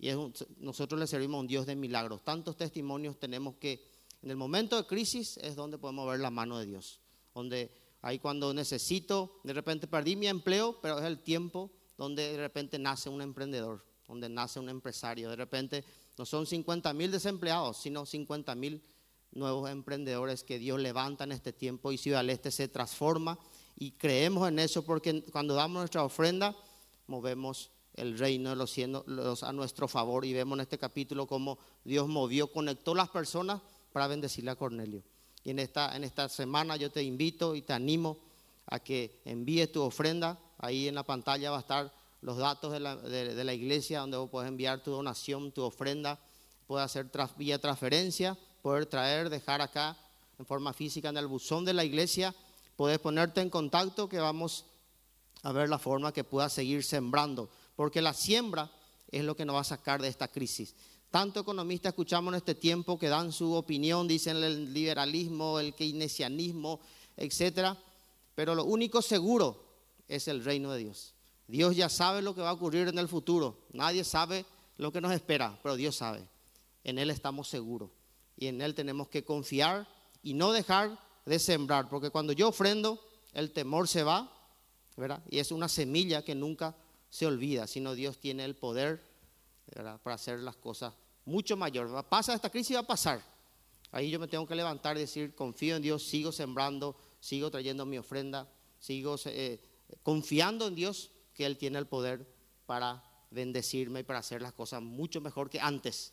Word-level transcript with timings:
Y 0.00 0.10
nosotros 0.58 0.98
le 0.98 1.06
servimos 1.06 1.36
a 1.36 1.40
un 1.40 1.46
Dios 1.46 1.66
de 1.66 1.76
milagros. 1.76 2.24
Tantos 2.24 2.56
testimonios 2.56 3.18
tenemos 3.20 3.56
que 3.56 3.86
en 4.22 4.30
el 4.30 4.36
momento 4.36 4.76
de 4.76 4.86
crisis 4.86 5.36
es 5.38 5.54
donde 5.54 5.76
podemos 5.76 6.08
ver 6.08 6.20
la 6.20 6.30
mano 6.30 6.58
de 6.58 6.64
Dios. 6.64 7.00
Donde 7.34 7.70
ahí 8.00 8.18
cuando 8.18 8.54
necesito, 8.54 9.40
de 9.44 9.52
repente 9.52 9.86
perdí 9.86 10.16
mi 10.16 10.26
empleo, 10.26 10.78
pero 10.80 10.98
es 10.98 11.04
el 11.04 11.22
tiempo 11.22 11.70
donde 11.98 12.32
de 12.32 12.38
repente 12.38 12.78
nace 12.78 13.10
un 13.10 13.20
emprendedor, 13.20 13.84
donde 14.08 14.30
nace 14.30 14.58
un 14.58 14.70
empresario. 14.70 15.28
De 15.28 15.36
repente 15.36 15.84
no 16.16 16.24
son 16.24 16.46
50 16.46 16.94
mil 16.94 17.10
desempleados, 17.10 17.76
sino 17.76 18.06
50 18.06 18.54
mil 18.54 18.82
nuevos 19.32 19.70
emprendedores 19.70 20.44
que 20.44 20.58
Dios 20.58 20.80
levanta 20.80 21.24
en 21.24 21.32
este 21.32 21.52
tiempo 21.52 21.92
y 21.92 21.98
Ciudad 21.98 22.20
del 22.20 22.30
Este 22.30 22.50
se 22.50 22.68
transforma 22.68 23.38
y 23.76 23.92
creemos 23.92 24.48
en 24.48 24.58
eso 24.58 24.82
porque 24.82 25.22
cuando 25.30 25.54
damos 25.54 25.80
nuestra 25.80 26.02
ofrenda 26.02 26.56
movemos 27.06 27.70
el 28.00 28.18
reino 28.18 28.50
de 28.50 28.56
los 28.56 28.70
cielos 28.70 29.42
a 29.42 29.52
nuestro 29.52 29.86
favor 29.86 30.24
y 30.24 30.32
vemos 30.32 30.56
en 30.56 30.62
este 30.62 30.78
capítulo 30.78 31.26
cómo 31.26 31.58
Dios 31.84 32.08
movió, 32.08 32.50
conectó 32.50 32.94
las 32.94 33.10
personas 33.10 33.60
para 33.92 34.06
bendecirle 34.06 34.50
a 34.50 34.56
Cornelio. 34.56 35.02
Y 35.44 35.50
en 35.50 35.58
esta, 35.58 35.94
en 35.94 36.04
esta 36.04 36.28
semana 36.28 36.76
yo 36.76 36.90
te 36.90 37.02
invito 37.02 37.54
y 37.54 37.62
te 37.62 37.74
animo 37.74 38.18
a 38.66 38.78
que 38.78 39.20
envíes 39.24 39.70
tu 39.70 39.82
ofrenda. 39.82 40.38
Ahí 40.58 40.88
en 40.88 40.94
la 40.94 41.02
pantalla 41.02 41.50
va 41.50 41.58
a 41.58 41.60
estar 41.60 41.92
los 42.22 42.38
datos 42.38 42.72
de 42.72 42.80
la, 42.80 42.96
de, 42.96 43.44
la 43.44 43.52
iglesia 43.52 44.00
donde 44.00 44.16
vos 44.16 44.30
puedes 44.30 44.48
enviar 44.48 44.82
tu 44.82 44.90
donación, 44.90 45.52
tu 45.52 45.62
ofrenda. 45.62 46.18
Puedes 46.66 46.84
hacer 46.84 47.06
vía 47.36 47.58
transferencia, 47.58 48.36
poder 48.62 48.86
traer, 48.86 49.28
dejar 49.28 49.60
acá 49.60 49.96
en 50.38 50.46
forma 50.46 50.72
física 50.72 51.08
en 51.10 51.16
el 51.16 51.26
buzón 51.26 51.64
de 51.64 51.74
la 51.74 51.84
iglesia. 51.84 52.34
Puedes 52.76 52.98
ponerte 52.98 53.40
en 53.40 53.50
contacto 53.50 54.08
que 54.08 54.18
vamos 54.18 54.64
a 55.42 55.52
ver 55.52 55.68
la 55.68 55.78
forma 55.78 56.12
que 56.12 56.24
puedas 56.24 56.52
seguir 56.52 56.84
sembrando. 56.84 57.50
Porque 57.80 58.02
la 58.02 58.12
siembra 58.12 58.70
es 59.10 59.24
lo 59.24 59.34
que 59.34 59.46
nos 59.46 59.56
va 59.56 59.60
a 59.60 59.64
sacar 59.64 60.02
de 60.02 60.08
esta 60.08 60.28
crisis. 60.28 60.74
Tanto 61.10 61.40
economistas 61.40 61.92
escuchamos 61.92 62.30
en 62.30 62.36
este 62.36 62.54
tiempo 62.54 62.98
que 62.98 63.08
dan 63.08 63.32
su 63.32 63.54
opinión, 63.54 64.06
dicen 64.06 64.36
el 64.36 64.74
liberalismo, 64.74 65.58
el 65.58 65.72
keynesianismo, 65.72 66.78
etcétera, 67.16 67.78
pero 68.34 68.54
lo 68.54 68.64
único 68.64 69.00
seguro 69.00 69.64
es 70.08 70.28
el 70.28 70.44
reino 70.44 70.70
de 70.72 70.80
Dios. 70.80 71.14
Dios 71.48 71.74
ya 71.74 71.88
sabe 71.88 72.20
lo 72.20 72.34
que 72.34 72.42
va 72.42 72.50
a 72.50 72.52
ocurrir 72.52 72.88
en 72.88 72.98
el 72.98 73.08
futuro. 73.08 73.56
Nadie 73.72 74.04
sabe 74.04 74.44
lo 74.76 74.92
que 74.92 75.00
nos 75.00 75.12
espera, 75.12 75.58
pero 75.62 75.74
Dios 75.74 75.96
sabe. 75.96 76.28
En 76.84 76.98
Él 76.98 77.08
estamos 77.08 77.48
seguros 77.48 77.88
y 78.36 78.48
en 78.48 78.60
Él 78.60 78.74
tenemos 78.74 79.08
que 79.08 79.24
confiar 79.24 79.88
y 80.22 80.34
no 80.34 80.52
dejar 80.52 80.98
de 81.24 81.38
sembrar, 81.38 81.88
porque 81.88 82.10
cuando 82.10 82.34
yo 82.34 82.48
ofrendo, 82.48 83.00
el 83.32 83.52
temor 83.52 83.88
se 83.88 84.02
va, 84.02 84.30
¿verdad? 84.98 85.22
Y 85.30 85.38
es 85.38 85.50
una 85.50 85.70
semilla 85.70 86.22
que 86.22 86.34
nunca 86.34 86.76
se 87.10 87.26
olvida, 87.26 87.66
sino 87.66 87.94
Dios 87.94 88.18
tiene 88.18 88.44
el 88.44 88.54
poder 88.54 89.02
para 90.02 90.14
hacer 90.14 90.40
las 90.40 90.56
cosas 90.56 90.94
mucho 91.24 91.56
mayor. 91.56 92.04
Pasa 92.08 92.34
esta 92.34 92.50
crisis 92.50 92.76
va 92.76 92.80
a 92.80 92.86
pasar. 92.86 93.22
Ahí 93.92 94.10
yo 94.10 94.20
me 94.20 94.28
tengo 94.28 94.46
que 94.46 94.54
levantar 94.54 94.96
y 94.96 95.00
decir, 95.00 95.34
confío 95.34 95.76
en 95.76 95.82
Dios, 95.82 96.04
sigo 96.04 96.30
sembrando, 96.30 96.96
sigo 97.18 97.50
trayendo 97.50 97.84
mi 97.84 97.98
ofrenda, 97.98 98.48
sigo 98.78 99.16
eh, 99.26 99.60
confiando 100.02 100.68
en 100.68 100.76
Dios 100.76 101.10
que 101.34 101.44
Él 101.44 101.58
tiene 101.58 101.78
el 101.78 101.86
poder 101.86 102.26
para 102.66 103.04
bendecirme 103.30 104.00
y 104.00 104.02
para 104.04 104.20
hacer 104.20 104.42
las 104.42 104.52
cosas 104.52 104.80
mucho 104.80 105.20
mejor 105.20 105.50
que 105.50 105.60
antes. 105.60 106.12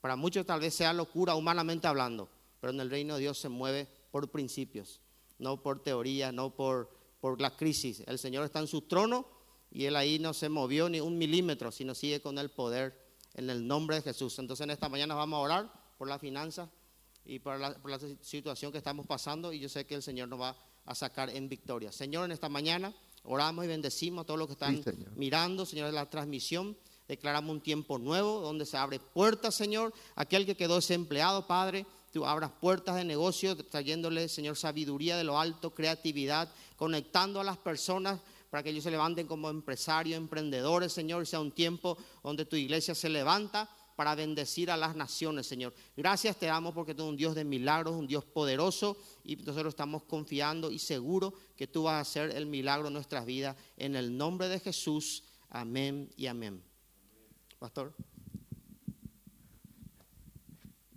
Para 0.00 0.16
muchos 0.16 0.44
tal 0.44 0.60
vez 0.60 0.74
sea 0.74 0.92
locura 0.92 1.36
humanamente 1.36 1.86
hablando, 1.86 2.28
pero 2.60 2.72
en 2.72 2.80
el 2.80 2.90
reino 2.90 3.14
de 3.14 3.20
Dios 3.20 3.38
se 3.38 3.48
mueve 3.48 3.88
por 4.10 4.28
principios, 4.30 5.00
no 5.38 5.62
por 5.62 5.80
teoría, 5.80 6.32
no 6.32 6.50
por, 6.50 6.90
por 7.20 7.40
la 7.40 7.56
crisis. 7.56 8.02
El 8.06 8.18
Señor 8.18 8.44
está 8.44 8.58
en 8.58 8.66
su 8.66 8.82
trono 8.82 9.26
y 9.72 9.86
él 9.86 9.96
ahí 9.96 10.18
no 10.18 10.34
se 10.34 10.48
movió 10.48 10.88
ni 10.88 11.00
un 11.00 11.16
milímetro, 11.16 11.72
sino 11.72 11.94
sigue 11.94 12.20
con 12.20 12.38
el 12.38 12.50
poder 12.50 12.94
en 13.34 13.48
el 13.48 13.66
nombre 13.66 13.96
de 13.96 14.02
Jesús. 14.02 14.38
Entonces 14.38 14.64
en 14.64 14.70
esta 14.70 14.88
mañana 14.88 15.14
vamos 15.14 15.38
a 15.38 15.40
orar 15.40 15.72
por 15.96 16.08
la 16.08 16.18
finanza 16.18 16.68
y 17.24 17.38
por 17.38 17.58
la, 17.58 17.74
por 17.74 17.90
la 17.90 17.98
situación 18.20 18.70
que 18.70 18.78
estamos 18.78 19.06
pasando 19.06 19.52
y 19.52 19.60
yo 19.60 19.68
sé 19.68 19.86
que 19.86 19.94
el 19.94 20.02
Señor 20.02 20.28
nos 20.28 20.40
va 20.40 20.56
a 20.84 20.94
sacar 20.94 21.30
en 21.30 21.48
victoria. 21.48 21.90
Señor, 21.90 22.26
en 22.26 22.32
esta 22.32 22.50
mañana 22.50 22.94
oramos 23.24 23.64
y 23.64 23.68
bendecimos 23.68 24.22
a 24.22 24.26
todos 24.26 24.38
los 24.38 24.48
que 24.48 24.54
están 24.54 24.82
mirando, 25.16 25.64
Señor, 25.64 25.86
de 25.86 25.92
la 25.92 26.10
transmisión. 26.10 26.76
Declaramos 27.08 27.50
un 27.50 27.60
tiempo 27.60 27.98
nuevo 27.98 28.40
donde 28.40 28.66
se 28.66 28.76
abre 28.76 28.98
puertas, 28.98 29.54
Señor. 29.54 29.94
Aquel 30.16 30.44
que 30.44 30.56
quedó 30.56 30.76
desempleado, 30.76 31.46
Padre, 31.46 31.86
tú 32.12 32.26
abras 32.26 32.50
puertas 32.60 32.96
de 32.96 33.04
negocio, 33.04 33.56
trayéndole, 33.56 34.28
Señor, 34.28 34.56
sabiduría 34.56 35.16
de 35.16 35.24
lo 35.24 35.38
alto, 35.38 35.74
creatividad, 35.74 36.50
conectando 36.76 37.40
a 37.40 37.44
las 37.44 37.58
personas 37.58 38.20
para 38.52 38.62
que 38.62 38.68
ellos 38.68 38.84
se 38.84 38.90
levanten 38.90 39.26
como 39.26 39.48
empresarios, 39.48 40.18
emprendedores, 40.18 40.92
Señor, 40.92 41.26
sea 41.26 41.40
un 41.40 41.52
tiempo 41.52 41.96
donde 42.22 42.44
tu 42.44 42.54
iglesia 42.54 42.94
se 42.94 43.08
levanta 43.08 43.66
para 43.96 44.14
bendecir 44.14 44.70
a 44.70 44.76
las 44.76 44.94
naciones, 44.94 45.46
Señor. 45.46 45.72
Gracias 45.96 46.36
te 46.36 46.44
damos 46.44 46.74
porque 46.74 46.94
tú 46.94 47.04
eres 47.04 47.12
un 47.12 47.16
Dios 47.16 47.34
de 47.34 47.44
milagros, 47.44 47.94
un 47.94 48.06
Dios 48.06 48.26
poderoso 48.26 48.98
y 49.24 49.36
nosotros 49.36 49.72
estamos 49.72 50.02
confiando 50.02 50.70
y 50.70 50.78
seguros 50.78 51.32
que 51.56 51.66
tú 51.66 51.84
vas 51.84 51.94
a 51.94 52.00
hacer 52.00 52.36
el 52.36 52.44
milagro 52.44 52.88
en 52.88 52.92
nuestras 52.92 53.24
vidas. 53.24 53.56
En 53.78 53.96
el 53.96 54.14
nombre 54.14 54.48
de 54.48 54.60
Jesús, 54.60 55.24
amén 55.48 56.10
y 56.18 56.26
amén. 56.26 56.62
Pastor. 57.58 57.94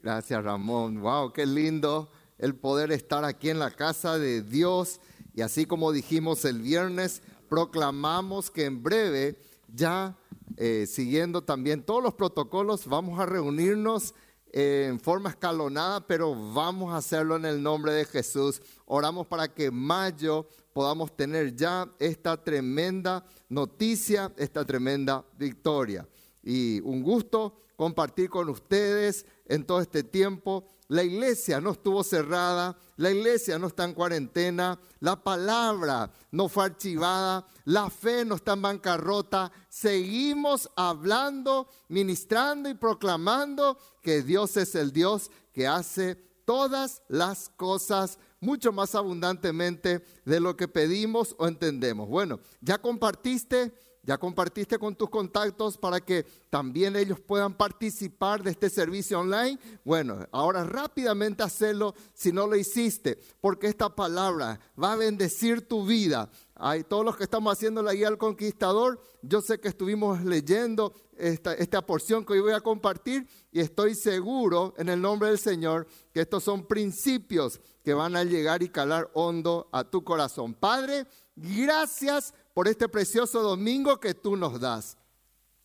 Gracias, 0.02 0.44
Ramón. 0.44 1.00
Wow, 1.00 1.32
qué 1.32 1.46
lindo 1.46 2.12
el 2.38 2.54
poder 2.54 2.92
estar 2.92 3.24
aquí 3.24 3.50
en 3.50 3.60
la 3.60 3.72
casa 3.72 4.20
de 4.20 4.42
Dios. 4.42 5.00
Y 5.34 5.42
así 5.42 5.66
como 5.66 5.92
dijimos 5.92 6.44
el 6.46 6.62
viernes, 6.62 7.22
proclamamos 7.48 8.52
que 8.52 8.66
en 8.66 8.82
breve, 8.82 9.38
ya 9.74 10.18
eh, 10.58 10.86
siguiendo 10.88 11.44
también 11.44 11.84
todos 11.84 12.04
los 12.04 12.14
protocolos, 12.14 12.88
vamos 12.88 13.20
a 13.20 13.26
reunirnos 13.26 14.14
eh, 14.52 14.88
en 14.90 15.00
forma 15.00 15.30
escalonada, 15.30 16.06
pero 16.08 16.34
vamos 16.54 16.94
a 16.94 16.98
hacerlo 16.98 17.36
en 17.36 17.46
el 17.46 17.62
nombre 17.62 17.92
de 17.92 18.06
Jesús. 18.06 18.62
Oramos 18.86 19.28
para 19.28 19.54
que 19.54 19.70
mayo 19.70 20.48
podamos 20.72 21.16
tener 21.16 21.56
ya 21.56 21.90
esta 22.00 22.42
tremenda 22.42 23.26
noticia, 23.50 24.32
esta 24.38 24.64
tremenda 24.64 25.26
victoria. 25.38 26.08
Y 26.42 26.80
un 26.82 27.04
gusto 27.04 27.56
compartir 27.76 28.30
con 28.30 28.48
ustedes 28.50 29.26
en 29.48 29.66
todo 29.66 29.82
este 29.82 30.04
tiempo 30.04 30.68
la 30.88 31.03
iglesia 31.03 31.59
no 31.59 31.72
estuvo 31.72 32.03
cerrada, 32.03 32.78
la 32.97 33.12
iglesia 33.12 33.57
no 33.57 33.68
está 33.68 33.85
en 33.85 33.94
cuarentena, 33.94 34.79
la 35.00 35.22
palabra 35.22 36.12
no 36.31 36.47
fue 36.47 36.66
archivada, 36.66 37.46
la 37.66 37.90
fe 37.90 38.23
no 38.23 38.35
está 38.35 38.53
en 38.53 38.62
bancarrota. 38.62 39.51
Seguimos 39.69 40.69
hablando, 40.75 41.68
ministrando 41.90 42.69
y 42.69 42.75
proclamando 42.75 43.78
que 44.01 44.22
Dios 44.22 44.57
es 44.57 44.75
el 44.75 44.91
Dios 44.91 45.31
que 45.53 45.68
hace 45.68 46.16
todas 46.46 47.02
las 47.07 47.50
cosas 47.50 48.19
mucho 48.40 48.72
más 48.72 48.94
abundantemente 48.94 50.06
de 50.23 50.40
lo 50.40 50.56
que 50.56 50.67
pedimos 50.67 51.35
o 51.40 51.47
entendemos. 51.47 52.07
Bueno, 52.07 52.40
ya 52.62 52.78
compartiste 52.78 53.73
¿Ya 54.06 54.20
compartiste 54.20 54.78
con 54.78 54.96
tus 54.96 55.10
contactos 55.10 55.80
para 55.80 56.00
que 56.00 56.28
también 56.52 56.96
ellos 56.96 57.20
puedan 57.20 57.56
participar 57.56 58.44
de 58.44 58.52
este 58.52 58.70
servicio 58.70 59.20
online? 59.20 59.58
Bueno, 59.84 60.28
ahora 60.32 60.64
rápidamente 60.64 61.42
hacerlo 61.42 61.96
si 62.14 62.32
no 62.32 62.46
lo 62.46 62.56
hiciste, 62.56 63.18
porque 63.42 63.66
esta 63.66 63.96
palabra 63.96 64.60
va 64.82 64.94
a 64.94 64.96
bendecir 64.96 65.68
tu 65.68 65.88
vida. 65.88 66.30
Hay 66.54 66.84
todos 66.84 67.04
los 67.04 67.18
que 67.18 67.24
estamos 67.24 67.52
haciendo 67.52 67.82
la 67.82 67.96
guía 67.96 68.08
al 68.08 68.20
conquistador, 68.20 69.02
yo 69.24 69.42
sé 69.42 69.60
que 69.60 69.70
estuvimos 69.70 70.24
leyendo 70.24 70.94
esta, 71.18 71.56
esta 71.56 71.84
porción 71.84 72.24
que 72.24 72.34
hoy 72.34 72.42
voy 72.42 72.54
a 72.54 72.62
compartir 72.62 73.28
y 73.52 73.60
estoy 73.60 73.96
seguro 73.96 74.76
en 74.78 74.90
el 74.90 75.02
nombre 75.02 75.30
del 75.30 75.40
Señor 75.40 75.88
que 76.14 76.22
estos 76.22 76.44
son 76.44 76.68
principios 76.68 77.60
que 77.84 77.96
van 77.96 78.16
a 78.16 78.24
llegar 78.24 78.62
y 78.62 78.70
calar 78.70 79.10
hondo 79.16 79.68
a 79.72 79.84
tu 79.84 80.04
corazón. 80.04 80.54
Padre, 80.54 81.08
gracias 81.36 82.34
por 82.56 82.70
este 82.70 82.88
precioso 82.88 83.42
domingo 83.42 84.00
que 84.00 84.14
tú 84.14 84.38
nos 84.38 84.62
das. 84.62 84.98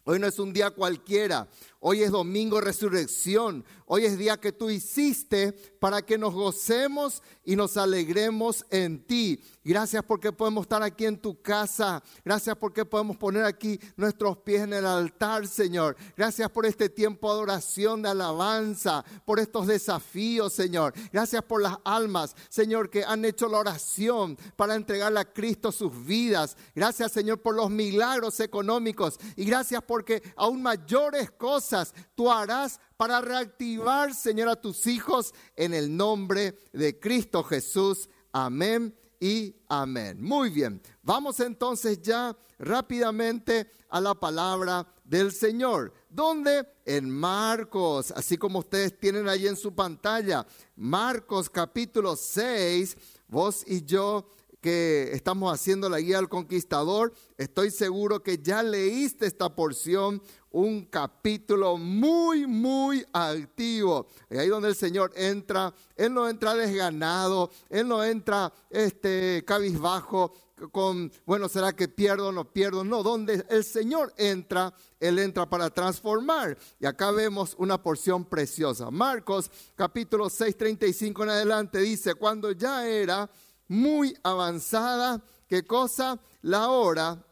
Hoy 0.03 0.19
no 0.19 0.27
es 0.27 0.41
un 0.41 0.53
día 0.53 0.73
cualquiera, 0.73 1.49
hoy 1.81 2.03
es 2.03 2.11
domingo 2.11 2.61
resurrección, 2.61 3.65
hoy 3.87 4.05
es 4.05 4.19
día 4.19 4.39
que 4.39 4.53
tú 4.53 4.71
hiciste 4.71 5.53
para 5.81 6.03
que 6.03 6.19
nos 6.19 6.35
gocemos 6.35 7.23
y 7.43 7.57
nos 7.57 7.77
alegremos 7.77 8.65
en 8.71 9.05
ti. 9.05 9.43
Gracias 9.65 10.05
porque 10.05 10.33
podemos 10.33 10.63
estar 10.63 10.83
aquí 10.83 11.07
en 11.07 11.19
tu 11.19 11.41
casa. 11.41 12.03
Gracias 12.25 12.57
porque 12.57 12.85
podemos 12.85 13.17
poner 13.17 13.45
aquí 13.45 13.81
nuestros 13.97 14.39
pies 14.39 14.63
en 14.63 14.75
el 14.75 14.87
altar, 14.87 15.47
Señor. 15.47 15.97
Gracias 16.17 16.51
por 16.51 16.67
este 16.67 16.89
tiempo 16.89 17.29
de 17.29 17.35
adoración, 17.35 18.03
de 18.03 18.11
alabanza, 18.11 19.05
por 19.25 19.41
estos 19.41 19.67
desafíos, 19.67 20.53
Señor. 20.53 20.93
Gracias 21.13 21.43
por 21.43 21.63
las 21.63 21.77
almas, 21.85 22.37
Señor, 22.49 22.91
que 22.91 23.05
han 23.05 23.25
hecho 23.25 23.49
la 23.49 23.59
oración 23.59 24.39
para 24.57 24.75
entregarle 24.75 25.21
a 25.21 25.33
Cristo 25.33 25.73
sus 25.73 26.05
vidas. 26.05 26.57
Gracias, 26.75 27.13
Señor, 27.13 27.41
por 27.41 27.55
los 27.55 27.71
milagros 27.71 28.39
económicos. 28.41 29.19
Y 29.37 29.45
gracias 29.45 29.83
porque 29.83 30.23
aún 30.37 30.63
mayores 30.63 31.31
cosas 31.31 31.70
tú 32.15 32.31
harás 32.31 32.81
para 32.97 33.21
reactivar, 33.21 34.15
Señor, 34.15 34.49
a 34.49 34.61
tus 34.61 34.87
hijos 34.87 35.35
en 35.57 35.75
el 35.75 35.97
nombre 35.97 36.59
de 36.73 36.99
Cristo 36.99 37.43
Jesús. 37.43 38.09
Amén 38.33 38.95
y 39.19 39.55
amén. 39.69 40.23
Muy 40.23 40.51
bien, 40.51 40.81
vamos 41.03 41.41
entonces 41.41 42.01
ya 42.01 42.37
rápidamente 42.59 43.71
a 43.91 44.01
la 44.01 44.15
palabra 44.15 44.87
del 45.05 45.33
Señor. 45.33 45.93
¿Dónde? 46.09 46.67
En 46.85 47.11
Marcos, 47.11 48.13
así 48.13 48.39
como 48.39 48.61
ustedes 48.61 48.99
tienen 48.99 49.29
ahí 49.29 49.47
en 49.47 49.57
su 49.57 49.75
pantalla. 49.75 50.47
Marcos 50.77 51.51
capítulo 51.51 52.17
6, 52.17 52.97
vos 53.29 53.65
y 53.67 53.85
yo 53.85 54.27
que 54.61 55.11
estamos 55.13 55.53
haciendo 55.53 55.89
la 55.89 56.01
guía 56.01 56.19
al 56.19 56.29
conquistador, 56.29 57.13
estoy 57.39 57.71
seguro 57.71 58.23
que 58.23 58.39
ya 58.39 58.63
leíste 58.63 59.27
esta 59.27 59.55
porción, 59.55 60.23
un 60.51 60.85
capítulo 60.85 61.77
muy, 61.77 62.47
muy 62.47 63.05
activo. 63.13 64.09
Y 64.29 64.37
ahí 64.37 64.49
donde 64.49 64.69
el 64.69 64.75
Señor 64.75 65.13
entra, 65.17 65.73
Él 65.97 66.13
no 66.13 66.29
entra 66.29 66.55
desganado, 66.55 67.51
Él 67.69 67.89
no 67.89 68.05
entra 68.05 68.53
este, 68.69 69.45
cabizbajo 69.47 70.33
con, 70.69 71.11
bueno, 71.25 71.49
¿será 71.49 71.73
que 71.73 71.89
pierdo 71.89 72.29
o 72.29 72.33
no 72.33 72.53
pierdo? 72.53 72.85
No, 72.85 73.03
donde 73.03 73.45
el 73.49 73.65
Señor 73.65 74.13
entra, 74.17 74.75
Él 74.99 75.19
entra 75.19 75.49
para 75.49 75.71
transformar. 75.71 76.59
Y 76.79 76.87
acá 76.87 77.11
vemos 77.11 77.55
una 77.59 77.83
porción 77.83 78.25
preciosa. 78.25 78.91
Marcos 78.91 79.51
capítulo 79.75 80.29
6, 80.29 80.57
35 80.57 81.23
en 81.23 81.31
adelante 81.31 81.79
dice, 81.79 82.15
cuando 82.15 82.53
ya 82.53 82.87
era 82.87 83.31
muy 83.71 84.19
avanzada. 84.25 85.23
¿Qué 85.49 85.65
cosa? 85.65 86.19
La 86.43 86.71
hora. 86.71 87.25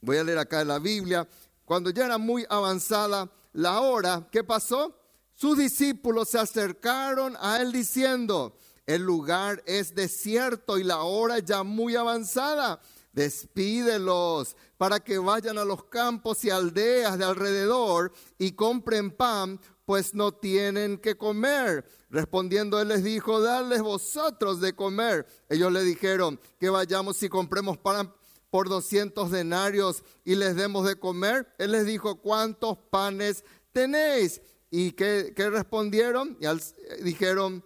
Voy 0.00 0.16
a 0.16 0.24
leer 0.24 0.38
acá 0.38 0.64
la 0.64 0.80
Biblia. 0.80 1.26
Cuando 1.64 1.90
ya 1.90 2.06
era 2.06 2.18
muy 2.18 2.44
avanzada 2.50 3.30
la 3.52 3.80
hora, 3.80 4.26
¿qué 4.32 4.42
pasó? 4.42 4.98
Sus 5.36 5.56
discípulos 5.56 6.30
se 6.30 6.40
acercaron 6.40 7.36
a 7.40 7.62
él 7.62 7.70
diciendo, 7.70 8.56
el 8.86 9.02
lugar 9.02 9.62
es 9.64 9.94
desierto 9.94 10.78
y 10.78 10.82
la 10.82 11.02
hora 11.02 11.38
ya 11.38 11.62
muy 11.62 11.94
avanzada. 11.94 12.80
Despídelos 13.12 14.56
para 14.76 14.98
que 14.98 15.18
vayan 15.18 15.58
a 15.58 15.64
los 15.64 15.84
campos 15.84 16.44
y 16.44 16.50
aldeas 16.50 17.18
de 17.18 17.24
alrededor 17.24 18.12
y 18.36 18.52
compren 18.52 19.12
pan, 19.12 19.60
pues 19.84 20.14
no 20.14 20.32
tienen 20.32 20.98
que 20.98 21.16
comer. 21.16 21.84
Respondiendo 22.10 22.80
él 22.80 22.88
les 22.88 23.02
dijo, 23.02 23.40
darles 23.40 23.82
vosotros 23.82 24.60
de 24.60 24.74
comer. 24.74 25.26
Ellos 25.48 25.72
le 25.72 25.82
dijeron, 25.82 26.38
que 26.58 26.70
vayamos 26.70 27.22
y 27.22 27.28
compremos 27.28 27.78
pan 27.78 28.12
por 28.50 28.68
200 28.68 29.30
denarios 29.30 30.04
y 30.24 30.34
les 30.34 30.56
demos 30.56 30.86
de 30.86 30.96
comer. 30.96 31.52
Él 31.58 31.72
les 31.72 31.86
dijo, 31.86 32.20
¿cuántos 32.20 32.76
panes 32.90 33.44
tenéis? 33.72 34.42
¿Y 34.70 34.92
qué, 34.92 35.32
respondieron? 35.36 36.36
Y 36.40 37.02
dijeron, 37.02 37.64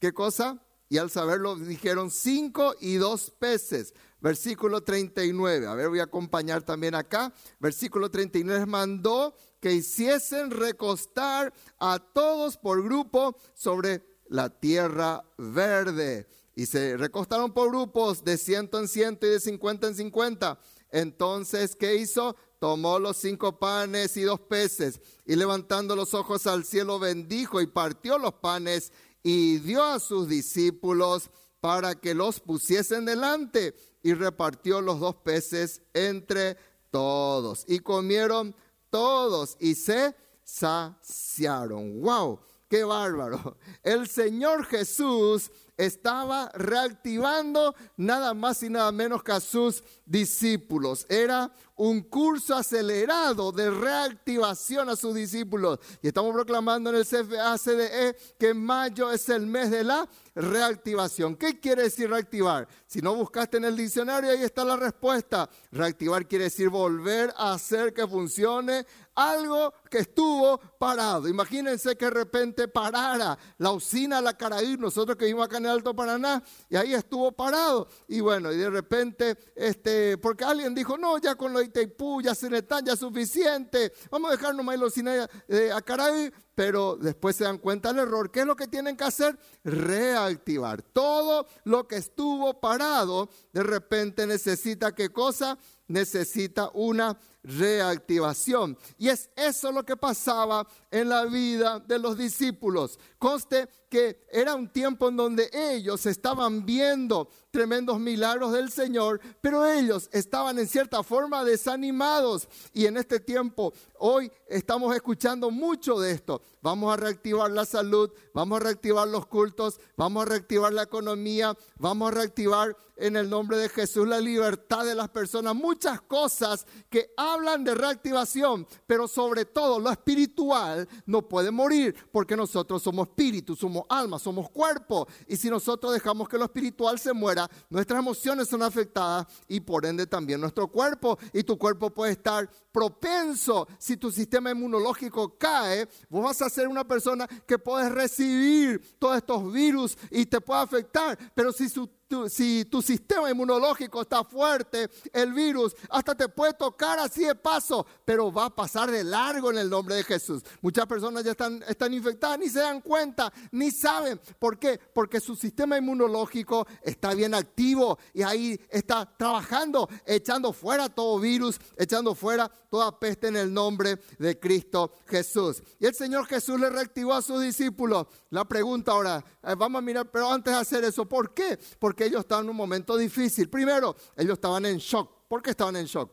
¿qué 0.00 0.12
cosa? 0.12 0.60
Y 0.88 0.98
al 0.98 1.10
saberlo 1.10 1.56
dijeron, 1.56 2.10
cinco 2.10 2.74
y 2.80 2.94
dos 2.94 3.30
peces. 3.38 3.94
Versículo 4.20 4.82
39. 4.82 5.66
A 5.66 5.74
ver, 5.74 5.90
voy 5.90 6.00
a 6.00 6.04
acompañar 6.04 6.62
también 6.62 6.94
acá. 6.94 7.32
Versículo 7.60 8.10
39 8.10 8.64
mandó 8.64 9.34
que 9.64 9.72
hiciesen 9.72 10.50
recostar 10.50 11.50
a 11.78 11.98
todos 11.98 12.58
por 12.58 12.84
grupo 12.84 13.34
sobre 13.54 14.02
la 14.28 14.50
tierra 14.50 15.24
verde. 15.38 16.28
Y 16.54 16.66
se 16.66 16.98
recostaron 16.98 17.54
por 17.54 17.70
grupos 17.70 18.22
de 18.22 18.36
ciento 18.36 18.78
en 18.78 18.88
ciento 18.88 19.26
y 19.26 19.30
de 19.30 19.40
cincuenta 19.40 19.86
en 19.86 19.94
cincuenta. 19.94 20.60
Entonces, 20.90 21.76
¿qué 21.76 21.96
hizo? 21.96 22.36
Tomó 22.58 22.98
los 22.98 23.16
cinco 23.16 23.58
panes 23.58 24.18
y 24.18 24.24
dos 24.24 24.38
peces 24.38 25.00
y 25.24 25.34
levantando 25.34 25.96
los 25.96 26.12
ojos 26.12 26.46
al 26.46 26.66
cielo 26.66 26.98
bendijo 26.98 27.62
y 27.62 27.66
partió 27.66 28.18
los 28.18 28.34
panes 28.34 28.92
y 29.22 29.60
dio 29.60 29.82
a 29.82 29.98
sus 29.98 30.28
discípulos 30.28 31.30
para 31.62 31.94
que 31.94 32.12
los 32.12 32.38
pusiesen 32.38 33.06
delante 33.06 33.74
y 34.02 34.12
repartió 34.12 34.82
los 34.82 35.00
dos 35.00 35.14
peces 35.14 35.80
entre 35.94 36.58
todos. 36.90 37.64
Y 37.66 37.78
comieron 37.78 38.54
todos 38.94 39.56
y 39.58 39.74
se 39.74 40.14
saciaron. 40.44 42.00
¡Wow! 42.00 42.38
¡Qué 42.70 42.84
bárbaro! 42.84 43.56
El 43.82 44.06
Señor 44.06 44.64
Jesús 44.66 45.50
estaba 45.76 46.50
reactivando 46.54 47.74
nada 47.96 48.34
más 48.34 48.62
y 48.62 48.70
nada 48.70 48.92
menos 48.92 49.22
que 49.22 49.32
a 49.32 49.40
sus 49.40 49.82
discípulos. 50.06 51.06
Era 51.08 51.50
un 51.76 52.02
curso 52.02 52.54
acelerado 52.54 53.50
de 53.50 53.70
reactivación 53.70 54.88
a 54.88 54.96
sus 54.96 55.14
discípulos. 55.14 55.80
Y 56.02 56.08
estamos 56.08 56.32
proclamando 56.32 56.90
en 56.90 56.96
el 56.96 57.06
CFA 57.06 57.58
CDE 57.58 58.16
que 58.38 58.54
mayo 58.54 59.10
es 59.10 59.28
el 59.28 59.46
mes 59.46 59.70
de 59.70 59.82
la 59.82 60.08
reactivación. 60.34 61.36
¿Qué 61.36 61.58
quiere 61.58 61.84
decir 61.84 62.10
reactivar? 62.10 62.68
Si 62.86 63.00
no 63.00 63.14
buscaste 63.14 63.56
en 63.56 63.64
el 63.64 63.76
diccionario, 63.76 64.30
ahí 64.30 64.42
está 64.42 64.64
la 64.64 64.76
respuesta. 64.76 65.48
Reactivar 65.72 66.28
quiere 66.28 66.44
decir 66.44 66.68
volver 66.68 67.32
a 67.36 67.52
hacer 67.52 67.92
que 67.92 68.06
funcione 68.06 68.86
algo 69.14 69.72
que 69.90 69.98
estuvo 69.98 70.58
parado. 70.78 71.28
Imagínense 71.28 71.96
que 71.96 72.06
de 72.06 72.10
repente 72.10 72.68
parara 72.68 73.38
la 73.58 73.70
usina 73.70 74.20
La 74.20 74.36
Caraí, 74.36 74.76
nosotros 74.76 75.16
que 75.16 75.26
vivimos 75.26 75.46
acá 75.46 75.58
en 75.58 75.66
Alto 75.66 75.94
Paraná, 75.94 76.42
y 76.68 76.76
ahí 76.76 76.94
estuvo 76.94 77.32
parado. 77.32 77.88
Y 78.08 78.20
bueno, 78.20 78.52
y 78.52 78.56
de 78.56 78.70
repente, 78.70 79.36
este, 79.54 80.18
porque 80.18 80.44
alguien 80.44 80.74
dijo, 80.74 80.98
no, 80.98 81.18
ya 81.18 81.34
con 81.34 81.52
lo 81.52 81.60
de 81.60 81.66
Itaipú, 81.66 82.20
ya 82.22 82.34
se 82.34 82.50
necesitan, 82.50 82.84
ya 82.84 82.92
es 82.94 82.98
suficiente, 82.98 83.92
vamos 84.10 84.30
a 84.30 84.36
dejar 84.36 84.54
nomás 84.54 84.78
la 84.78 84.86
usina 84.86 85.28
de 85.48 85.72
Acaraí, 85.72 86.32
pero 86.54 86.96
después 86.96 87.36
se 87.36 87.44
dan 87.44 87.58
cuenta 87.58 87.92
del 87.92 88.06
error. 88.06 88.30
¿Qué 88.30 88.40
es 88.40 88.46
lo 88.46 88.56
que 88.56 88.68
tienen 88.68 88.96
que 88.96 89.04
hacer? 89.04 89.38
Reactivar. 89.64 90.82
Todo 90.82 91.46
lo 91.64 91.88
que 91.88 91.96
estuvo 91.96 92.60
parado, 92.60 93.28
de 93.52 93.62
repente 93.62 94.26
necesita 94.26 94.94
qué 94.94 95.10
cosa? 95.10 95.58
Necesita 95.86 96.70
una 96.74 97.18
reactivación. 97.42 98.76
Y 98.98 99.08
es 99.08 99.30
eso 99.36 99.70
lo 99.70 99.84
que 99.84 99.96
pasaba 99.96 100.66
en 100.90 101.08
la 101.08 101.26
vida 101.26 101.78
de 101.80 101.98
los 101.98 102.16
discípulos. 102.16 102.98
Conste 103.18 103.68
que 103.90 104.26
era 104.32 104.54
un 104.54 104.68
tiempo 104.68 105.08
en 105.08 105.16
donde 105.16 105.50
ellos 105.52 106.06
estaban 106.06 106.64
viendo 106.64 107.28
tremendos 107.54 108.00
milagros 108.00 108.52
del 108.52 108.68
Señor, 108.68 109.20
pero 109.40 109.64
ellos 109.64 110.08
estaban 110.10 110.58
en 110.58 110.66
cierta 110.66 111.04
forma 111.04 111.44
desanimados. 111.44 112.48
Y 112.72 112.86
en 112.86 112.96
este 112.96 113.20
tiempo, 113.20 113.72
hoy 114.00 114.28
estamos 114.48 114.92
escuchando 114.92 115.52
mucho 115.52 116.00
de 116.00 116.10
esto. 116.10 116.42
Vamos 116.60 116.92
a 116.92 116.96
reactivar 116.96 117.52
la 117.52 117.64
salud, 117.64 118.10
vamos 118.32 118.56
a 118.60 118.64
reactivar 118.64 119.06
los 119.06 119.26
cultos, 119.26 119.78
vamos 119.96 120.26
a 120.26 120.30
reactivar 120.30 120.72
la 120.72 120.82
economía, 120.82 121.56
vamos 121.78 122.10
a 122.10 122.14
reactivar 122.16 122.76
en 122.96 123.16
el 123.16 123.28
nombre 123.28 123.56
de 123.56 123.68
Jesús 123.68 124.06
la 124.06 124.20
libertad 124.20 124.84
de 124.84 124.94
las 124.94 125.08
personas. 125.08 125.54
Muchas 125.54 126.00
cosas 126.02 126.66
que 126.88 127.12
hablan 127.16 127.64
de 127.64 127.74
reactivación, 127.74 128.66
pero 128.86 129.08
sobre 129.08 129.44
todo 129.44 129.78
lo 129.78 129.90
espiritual 129.90 130.88
no 131.06 131.22
puede 131.22 131.50
morir 131.50 131.94
porque 132.12 132.36
nosotros 132.36 132.82
somos 132.82 133.08
espíritu, 133.08 133.56
somos 133.56 133.84
alma, 133.88 134.18
somos 134.18 134.50
cuerpo. 134.50 135.06
Y 135.26 135.36
si 135.36 135.50
nosotros 135.50 135.92
dejamos 135.92 136.28
que 136.28 136.38
lo 136.38 136.44
espiritual 136.44 136.98
se 136.98 137.12
muera, 137.12 137.43
nuestras 137.70 138.00
emociones 138.00 138.48
son 138.48 138.62
afectadas 138.62 139.26
y 139.48 139.60
por 139.60 139.86
ende 139.86 140.06
también 140.06 140.40
nuestro 140.40 140.68
cuerpo. 140.68 141.18
Y 141.32 141.42
tu 141.42 141.58
cuerpo 141.58 141.90
puede 141.90 142.12
estar 142.12 142.48
propenso. 142.72 143.66
Si 143.78 143.96
tu 143.96 144.10
sistema 144.10 144.50
inmunológico 144.50 145.36
cae, 145.38 145.88
vos 146.08 146.24
vas 146.24 146.42
a 146.42 146.50
ser 146.50 146.68
una 146.68 146.84
persona 146.84 147.26
que 147.46 147.58
puedes 147.58 147.90
recibir 147.92 148.96
todos 148.98 149.16
estos 149.16 149.52
virus 149.52 149.96
y 150.10 150.26
te 150.26 150.40
puede 150.40 150.60
afectar. 150.60 151.18
Pero 151.34 151.52
si 151.52 151.68
su 151.68 151.88
si 152.28 152.64
tu 152.66 152.82
sistema 152.82 153.30
inmunológico 153.30 154.02
está 154.02 154.24
fuerte, 154.24 154.88
el 155.12 155.32
virus 155.32 155.74
hasta 155.90 156.14
te 156.14 156.28
puede 156.28 156.54
tocar 156.54 156.98
así 156.98 157.24
de 157.24 157.34
paso, 157.34 157.86
pero 158.04 158.32
va 158.32 158.46
a 158.46 158.54
pasar 158.54 158.90
de 158.90 159.04
largo 159.04 159.50
en 159.50 159.58
el 159.58 159.70
nombre 159.70 159.96
de 159.96 160.04
Jesús. 160.04 160.42
Muchas 160.60 160.86
personas 160.86 161.24
ya 161.24 161.32
están, 161.32 161.62
están 161.66 161.92
infectadas, 161.92 162.38
ni 162.38 162.48
se 162.48 162.60
dan 162.60 162.80
cuenta, 162.80 163.32
ni 163.52 163.70
saben. 163.70 164.20
¿Por 164.38 164.58
qué? 164.58 164.78
Porque 164.92 165.20
su 165.20 165.34
sistema 165.36 165.78
inmunológico 165.78 166.66
está 166.82 167.14
bien 167.14 167.34
activo 167.34 167.98
y 168.12 168.22
ahí 168.22 168.60
está 168.70 169.10
trabajando, 169.16 169.88
echando 170.06 170.52
fuera 170.52 170.88
todo 170.88 171.18
virus, 171.18 171.58
echando 171.76 172.14
fuera 172.14 172.50
toda 172.70 172.98
peste 172.98 173.28
en 173.28 173.36
el 173.36 173.52
nombre 173.52 174.00
de 174.18 174.38
Cristo 174.38 174.92
Jesús. 175.06 175.62
Y 175.78 175.86
el 175.86 175.94
Señor 175.94 176.26
Jesús 176.26 176.58
le 176.58 176.70
reactivó 176.70 177.14
a 177.14 177.22
sus 177.22 177.40
discípulos. 177.40 178.06
La 178.30 178.44
pregunta 178.44 178.92
ahora, 178.92 179.24
eh, 179.42 179.54
vamos 179.56 179.78
a 179.78 179.82
mirar, 179.82 180.10
pero 180.10 180.30
antes 180.30 180.52
de 180.52 180.58
hacer 180.58 180.84
eso, 180.84 181.06
¿por 181.06 181.32
qué? 181.32 181.58
Ellos 182.02 182.22
estaban 182.22 182.46
en 182.46 182.50
un 182.50 182.56
momento 182.56 182.96
difícil. 182.96 183.48
Primero, 183.48 183.94
ellos 184.16 184.34
estaban 184.34 184.66
en 184.66 184.78
shock. 184.78 185.28
¿Por 185.28 185.40
qué 185.40 185.50
estaban 185.50 185.76
en 185.76 185.86
shock? 185.86 186.10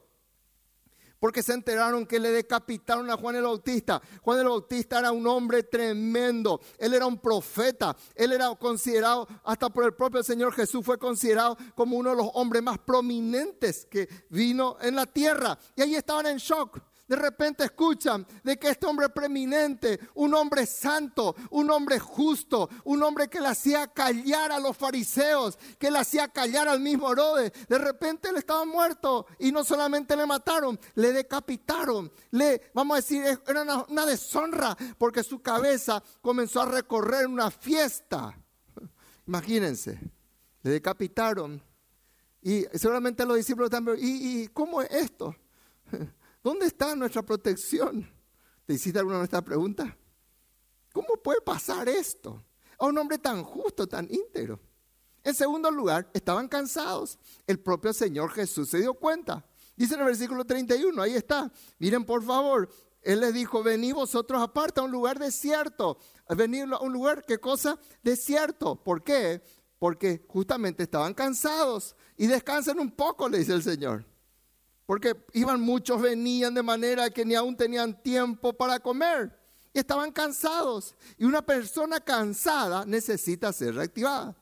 Porque 1.19 1.41
se 1.43 1.53
enteraron 1.53 2.05
que 2.05 2.19
le 2.19 2.29
decapitaron 2.31 3.09
a 3.09 3.17
Juan 3.17 3.35
el 3.35 3.43
Bautista. 3.43 4.01
Juan 4.21 4.39
el 4.39 4.47
Bautista 4.47 4.99
era 4.99 5.11
un 5.11 5.25
hombre 5.25 5.63
tremendo. 5.63 6.59
Él 6.77 6.93
era 6.93 7.05
un 7.05 7.17
profeta. 7.19 7.95
Él 8.15 8.33
era 8.33 8.53
considerado, 8.55 9.27
hasta 9.43 9.69
por 9.69 9.85
el 9.85 9.93
propio 9.93 10.21
Señor 10.23 10.53
Jesús, 10.53 10.83
fue 10.85 10.97
considerado 10.97 11.57
como 11.75 11.97
uno 11.97 12.09
de 12.09 12.17
los 12.17 12.29
hombres 12.33 12.61
más 12.61 12.79
prominentes 12.79 13.85
que 13.85 14.09
vino 14.29 14.77
en 14.81 14.95
la 14.95 15.05
tierra. 15.05 15.57
Y 15.75 15.81
ahí 15.81 15.95
estaban 15.95 16.25
en 16.27 16.37
shock 16.37 16.79
de 17.11 17.17
repente 17.17 17.65
escuchan 17.65 18.25
de 18.41 18.57
que 18.57 18.69
este 18.69 18.85
hombre 18.85 19.09
preeminente, 19.09 19.99
un 20.13 20.33
hombre 20.33 20.65
santo, 20.65 21.35
un 21.49 21.69
hombre 21.69 21.99
justo, 21.99 22.69
un 22.85 23.03
hombre 23.03 23.27
que 23.27 23.41
le 23.41 23.49
hacía 23.49 23.87
callar 23.87 24.53
a 24.53 24.61
los 24.61 24.77
fariseos, 24.77 25.59
que 25.77 25.91
le 25.91 25.99
hacía 25.99 26.29
callar 26.29 26.69
al 26.69 26.79
mismo 26.79 27.11
Herodes, 27.11 27.51
de 27.67 27.77
repente 27.77 28.29
él 28.29 28.37
estaba 28.37 28.63
muerto 28.63 29.25
y 29.39 29.51
no 29.51 29.65
solamente 29.65 30.15
le 30.15 30.25
mataron, 30.25 30.79
le 30.95 31.11
decapitaron, 31.11 32.09
le, 32.29 32.71
vamos 32.73 32.95
a 32.95 33.01
decir, 33.01 33.25
era 33.45 33.85
una, 33.89 34.05
deshonra 34.05 34.77
porque 34.97 35.21
su 35.21 35.41
cabeza 35.41 36.01
comenzó 36.21 36.61
a 36.61 36.67
recorrer 36.67 37.27
una 37.27 37.51
fiesta. 37.51 38.39
Imagínense, 39.27 39.99
le 40.63 40.71
decapitaron 40.71 41.61
y 42.41 42.63
seguramente 42.73 43.25
los 43.25 43.35
discípulos 43.35 43.69
también, 43.69 43.97
¿y, 43.99 44.47
cómo 44.47 44.81
es 44.81 44.89
esto? 44.91 45.35
¿Dónde 46.43 46.65
está 46.65 46.95
nuestra 46.95 47.21
protección? 47.21 48.09
¿Te 48.65 48.73
hiciste 48.73 48.99
alguna 48.99 49.19
de 49.19 49.25
estas 49.25 49.43
preguntas? 49.43 49.93
¿Cómo 50.91 51.15
puede 51.23 51.41
pasar 51.41 51.87
esto 51.87 52.43
a 52.77 52.85
un 52.85 52.97
hombre 52.97 53.17
tan 53.17 53.43
justo, 53.43 53.87
tan 53.87 54.07
íntegro? 54.11 54.59
En 55.23 55.35
segundo 55.35 55.69
lugar, 55.69 56.09
estaban 56.13 56.47
cansados. 56.47 57.19
El 57.45 57.59
propio 57.59 57.93
Señor 57.93 58.31
Jesús 58.31 58.69
se 58.69 58.79
dio 58.79 58.93
cuenta. 58.95 59.45
Dice 59.75 59.93
en 59.93 60.01
el 60.01 60.07
versículo 60.07 60.45
31, 60.45 60.99
ahí 61.01 61.15
está. 61.15 61.51
Miren 61.77 62.03
por 62.03 62.23
favor, 62.23 62.69
Él 63.01 63.19
les 63.19 63.33
dijo, 63.33 63.61
venid 63.63 63.93
vosotros 63.93 64.41
aparte 64.41 64.79
a 64.79 64.83
un 64.83 64.91
lugar 64.91 65.19
desierto. 65.19 65.97
Venid 66.29 66.73
a 66.73 66.79
un 66.79 66.91
lugar, 66.91 67.23
¿qué 67.25 67.39
cosa? 67.39 67.79
Desierto. 68.01 68.75
¿Por 68.75 69.03
qué? 69.03 69.43
Porque 69.77 70.25
justamente 70.27 70.83
estaban 70.83 71.13
cansados 71.13 71.95
y 72.17 72.27
descansen 72.27 72.79
un 72.79 72.91
poco, 72.91 73.29
le 73.29 73.39
dice 73.39 73.53
el 73.53 73.63
Señor. 73.63 74.10
Porque 74.91 75.15
iban 75.31 75.61
muchos, 75.61 76.01
venían 76.01 76.53
de 76.53 76.61
manera 76.61 77.09
que 77.09 77.23
ni 77.23 77.33
aún 77.33 77.55
tenían 77.55 78.03
tiempo 78.03 78.51
para 78.51 78.77
comer. 78.77 79.31
Y 79.71 79.79
estaban 79.79 80.11
cansados. 80.11 80.95
Y 81.17 81.23
una 81.23 81.41
persona 81.41 82.01
cansada 82.01 82.83
necesita 82.85 83.53
ser 83.53 83.75
reactivada. 83.75 84.35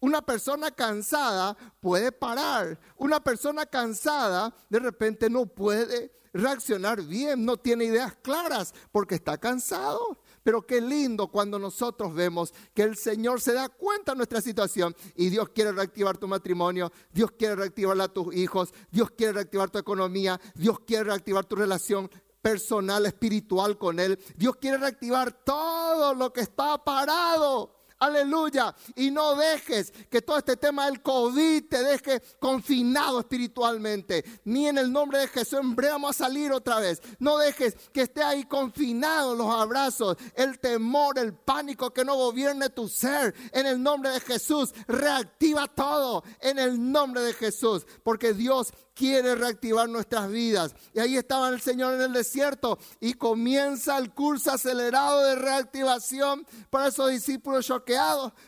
Una 0.00 0.22
persona 0.22 0.70
cansada 0.70 1.54
puede 1.82 2.10
parar. 2.12 2.80
Una 2.96 3.22
persona 3.22 3.66
cansada 3.66 4.56
de 4.70 4.78
repente 4.78 5.28
no 5.28 5.44
puede 5.44 6.10
reaccionar 6.32 7.02
bien, 7.02 7.44
no 7.44 7.58
tiene 7.58 7.84
ideas 7.84 8.14
claras 8.22 8.72
porque 8.90 9.16
está 9.16 9.36
cansado. 9.36 10.18
Pero 10.44 10.64
qué 10.64 10.80
lindo 10.80 11.28
cuando 11.28 11.58
nosotros 11.58 12.14
vemos 12.14 12.54
que 12.72 12.82
el 12.82 12.96
Señor 12.96 13.40
se 13.40 13.54
da 13.54 13.68
cuenta 13.70 14.12
de 14.12 14.18
nuestra 14.18 14.40
situación 14.40 14.94
y 15.16 15.30
Dios 15.30 15.48
quiere 15.48 15.72
reactivar 15.72 16.18
tu 16.18 16.28
matrimonio, 16.28 16.92
Dios 17.10 17.32
quiere 17.32 17.56
reactivar 17.56 18.00
a 18.00 18.08
tus 18.08 18.32
hijos, 18.36 18.72
Dios 18.92 19.10
quiere 19.10 19.32
reactivar 19.32 19.70
tu 19.70 19.78
economía, 19.78 20.40
Dios 20.54 20.78
quiere 20.80 21.04
reactivar 21.04 21.46
tu 21.46 21.56
relación 21.56 22.10
personal, 22.42 23.06
espiritual 23.06 23.78
con 23.78 23.98
Él. 23.98 24.18
Dios 24.36 24.56
quiere 24.56 24.76
reactivar 24.76 25.32
todo 25.44 26.12
lo 26.12 26.30
que 26.30 26.42
está 26.42 26.76
parado. 26.84 27.74
Aleluya. 27.98 28.74
Y 28.96 29.10
no 29.10 29.34
dejes 29.36 29.92
que 30.10 30.20
todo 30.20 30.38
este 30.38 30.56
tema 30.56 30.86
del 30.86 31.02
COVID 31.02 31.68
te 31.68 31.82
deje 31.82 32.22
confinado 32.38 33.20
espiritualmente. 33.20 34.24
Ni 34.44 34.68
en 34.68 34.78
el 34.78 34.92
nombre 34.92 35.18
de 35.20 35.28
Jesús 35.28 35.60
en 35.60 35.76
a 36.04 36.12
salir 36.12 36.52
otra 36.52 36.80
vez. 36.80 37.00
No 37.18 37.38
dejes 37.38 37.76
que 37.92 38.02
esté 38.02 38.22
ahí 38.22 38.44
confinado 38.44 39.34
los 39.34 39.54
abrazos, 39.54 40.16
el 40.34 40.58
temor, 40.58 41.18
el 41.18 41.34
pánico 41.34 41.92
que 41.92 42.04
no 42.04 42.16
gobierne 42.16 42.70
tu 42.70 42.88
ser. 42.88 43.34
En 43.52 43.66
el 43.66 43.82
nombre 43.82 44.10
de 44.10 44.20
Jesús, 44.20 44.74
reactiva 44.86 45.68
todo 45.68 46.24
en 46.40 46.58
el 46.58 46.92
nombre 46.92 47.22
de 47.22 47.32
Jesús. 47.32 47.86
Porque 48.02 48.32
Dios 48.32 48.72
quiere 48.94 49.34
reactivar 49.34 49.88
nuestras 49.88 50.30
vidas. 50.30 50.74
Y 50.92 51.00
ahí 51.00 51.16
estaba 51.16 51.48
el 51.48 51.60
Señor 51.60 51.94
en 51.94 52.02
el 52.02 52.12
desierto 52.12 52.78
y 53.00 53.14
comienza 53.14 53.98
el 53.98 54.12
curso 54.12 54.52
acelerado 54.52 55.22
de 55.22 55.34
reactivación 55.34 56.46
para 56.70 56.88
esos 56.88 57.10
discípulos 57.10 57.66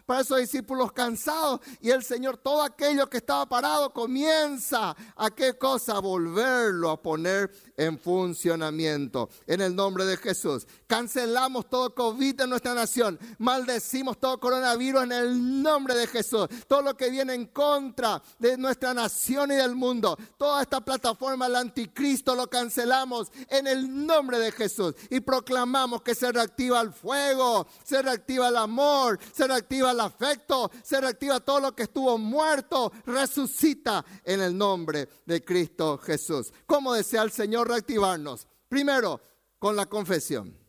para 0.07 0.21
esos 0.21 0.39
discípulos 0.39 0.93
cansados. 0.93 1.61
Y 1.81 1.91
el 1.91 2.03
Señor, 2.03 2.37
todo 2.37 2.63
aquello 2.63 3.09
que 3.09 3.19
estaba 3.19 3.47
parado, 3.47 3.93
comienza 3.93 4.97
a 5.17 5.31
qué 5.31 5.57
cosa? 5.59 5.99
Volverlo 5.99 6.91
a 6.91 7.01
poner 7.01 7.51
en 7.77 7.99
funcionamiento. 7.99 9.29
En 9.47 9.61
el 9.61 9.75
nombre 9.75 10.05
de 10.05 10.17
Jesús. 10.17 10.67
Cancelamos 10.87 11.69
todo 11.69 11.95
COVID 11.95 12.41
en 12.41 12.51
nuestra 12.51 12.75
nación. 12.75 13.19
Maldecimos 13.39 14.19
todo 14.19 14.39
coronavirus 14.39 15.05
en 15.05 15.13
el 15.13 15.63
nombre 15.63 15.95
de 15.95 16.07
Jesús. 16.07 16.49
Todo 16.69 16.83
lo 16.83 16.97
que 16.97 17.11
viene 17.11 17.35
en 17.35 17.47
contra 17.47 18.23
de 18.39 18.57
nuestra 18.57 18.95
nación 18.95 19.51
y 19.53 19.57
del 19.57 19.75
mundo 19.75 20.17
toda 20.37 20.63
esta 20.63 20.81
plataforma 20.81 21.47
del 21.47 21.57
anticristo 21.57 22.35
lo 22.35 22.49
cancelamos 22.49 23.31
en 23.49 23.67
el 23.67 24.07
nombre 24.07 24.39
de 24.39 24.53
Jesús 24.53 24.95
y 25.11 25.21
proclamamos 25.21 26.03
que 26.03 26.15
se 26.15 26.31
reactiva 26.31 26.81
el 26.81 26.93
fuego, 26.93 27.67
se 27.85 28.03
reactiva 28.03 28.49
el 28.49 28.57
amor, 28.57 29.19
se 29.33 29.47
reactiva 29.47 29.93
el 29.93 30.01
afecto, 30.01 30.71
se 30.83 31.01
reactiva 31.01 31.41
todo 31.41 31.61
lo 31.61 31.75
que 31.75 31.85
estuvo 31.85 32.19
muerto, 32.19 32.93
resucita 33.07 34.05
en 34.25 34.41
el 34.41 34.57
nombre 34.57 35.09
de 35.25 35.45
Cristo 35.45 35.99
Jesús. 35.99 36.53
¿Cómo 36.67 36.93
desea 36.93 37.23
el 37.23 37.31
Señor 37.31 37.69
reactivarnos? 37.69 38.47
Primero, 38.69 39.21
con 39.59 39.77
la 39.77 39.87
confesión. 39.87 40.66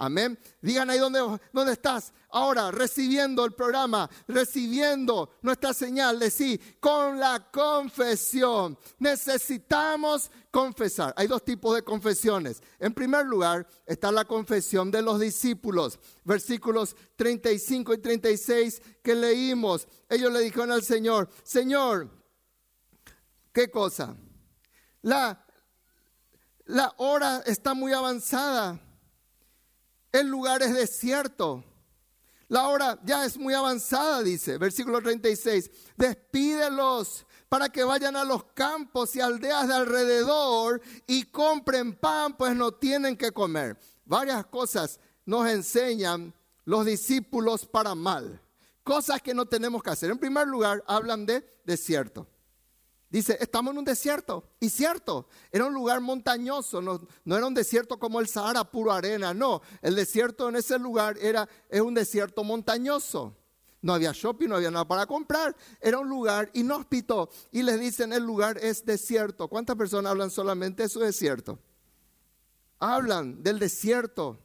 Amén. 0.00 0.38
Digan 0.62 0.88
ahí 0.88 0.98
dónde, 0.98 1.20
dónde 1.52 1.74
estás 1.74 2.14
ahora, 2.30 2.70
recibiendo 2.70 3.44
el 3.44 3.52
programa, 3.52 4.08
recibiendo 4.26 5.36
nuestra 5.42 5.74
señal 5.74 6.18
de 6.18 6.30
sí, 6.30 6.58
con 6.80 7.20
la 7.20 7.50
confesión. 7.52 8.78
Necesitamos 8.98 10.30
confesar. 10.50 11.12
Hay 11.18 11.26
dos 11.26 11.44
tipos 11.44 11.74
de 11.74 11.82
confesiones. 11.82 12.62
En 12.78 12.94
primer 12.94 13.26
lugar 13.26 13.68
está 13.84 14.10
la 14.10 14.24
confesión 14.24 14.90
de 14.90 15.02
los 15.02 15.20
discípulos. 15.20 15.98
Versículos 16.24 16.96
35 17.16 17.92
y 17.92 17.98
36 17.98 18.80
que 19.02 19.14
leímos. 19.14 19.86
Ellos 20.08 20.32
le 20.32 20.40
dijeron 20.40 20.72
al 20.72 20.82
Señor, 20.82 21.28
Señor, 21.42 22.08
¿qué 23.52 23.70
cosa? 23.70 24.16
La, 25.02 25.44
la 26.64 26.94
hora 26.96 27.42
está 27.44 27.74
muy 27.74 27.92
avanzada 27.92 28.80
el 30.12 30.28
lugar 30.28 30.62
es 30.62 30.74
desierto. 30.74 31.64
La 32.48 32.66
hora 32.68 32.98
ya 33.04 33.24
es 33.24 33.38
muy 33.38 33.54
avanzada, 33.54 34.22
dice, 34.22 34.58
versículo 34.58 35.00
36. 35.00 35.70
Despídelos 35.96 37.24
para 37.48 37.68
que 37.68 37.84
vayan 37.84 38.16
a 38.16 38.24
los 38.24 38.44
campos 38.54 39.14
y 39.14 39.20
aldeas 39.20 39.68
de 39.68 39.74
alrededor 39.74 40.80
y 41.06 41.24
compren 41.24 41.92
pan, 41.94 42.36
pues 42.36 42.56
no 42.56 42.72
tienen 42.72 43.16
que 43.16 43.32
comer. 43.32 43.78
Varias 44.04 44.46
cosas 44.46 44.98
nos 45.24 45.48
enseñan 45.48 46.34
los 46.64 46.86
discípulos 46.86 47.66
para 47.66 47.94
mal. 47.94 48.40
Cosas 48.82 49.22
que 49.22 49.34
no 49.34 49.46
tenemos 49.46 49.82
que 49.82 49.90
hacer. 49.90 50.10
En 50.10 50.18
primer 50.18 50.48
lugar, 50.48 50.82
hablan 50.86 51.26
de 51.26 51.44
desierto. 51.64 52.26
Dice, 53.10 53.36
estamos 53.40 53.72
en 53.72 53.78
un 53.78 53.84
desierto. 53.84 54.44
Y 54.60 54.70
cierto, 54.70 55.26
era 55.50 55.66
un 55.66 55.74
lugar 55.74 56.00
montañoso, 56.00 56.80
no, 56.80 57.00
era 57.26 57.46
un 57.46 57.54
desierto 57.54 57.98
como 57.98 58.20
el 58.20 58.28
Sahara, 58.28 58.62
puro 58.62 58.92
arena. 58.92 59.34
No, 59.34 59.62
el 59.82 59.96
desierto 59.96 60.48
en 60.48 60.56
ese 60.56 60.78
lugar 60.78 61.18
era, 61.18 61.48
es 61.68 61.80
un 61.80 61.92
desierto 61.92 62.44
montañoso. 62.44 63.36
No 63.82 63.94
había 63.94 64.12
shopping, 64.12 64.48
no 64.48 64.56
había 64.56 64.70
nada 64.70 64.86
para 64.86 65.06
comprar. 65.06 65.56
Era 65.80 65.98
un 65.98 66.08
lugar 66.08 66.50
inhóspito. 66.52 67.30
Y 67.50 67.62
les 67.62 67.80
dicen, 67.80 68.12
el 68.12 68.22
lugar 68.22 68.58
es 68.58 68.84
desierto. 68.84 69.48
¿Cuántas 69.48 69.74
personas 69.74 70.10
hablan 70.10 70.30
solamente 70.30 70.84
de 70.84 70.88
su 70.88 71.00
desierto? 71.00 71.58
Hablan 72.78 73.42
del 73.42 73.58
desierto 73.58 74.38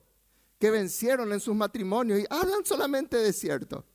que 0.58 0.72
vencieron 0.72 1.32
en 1.34 1.40
sus 1.40 1.54
matrimonios 1.54 2.20
y 2.20 2.26
hablan 2.30 2.66
solamente 2.66 3.18
de 3.18 3.26
desierto 3.26 3.86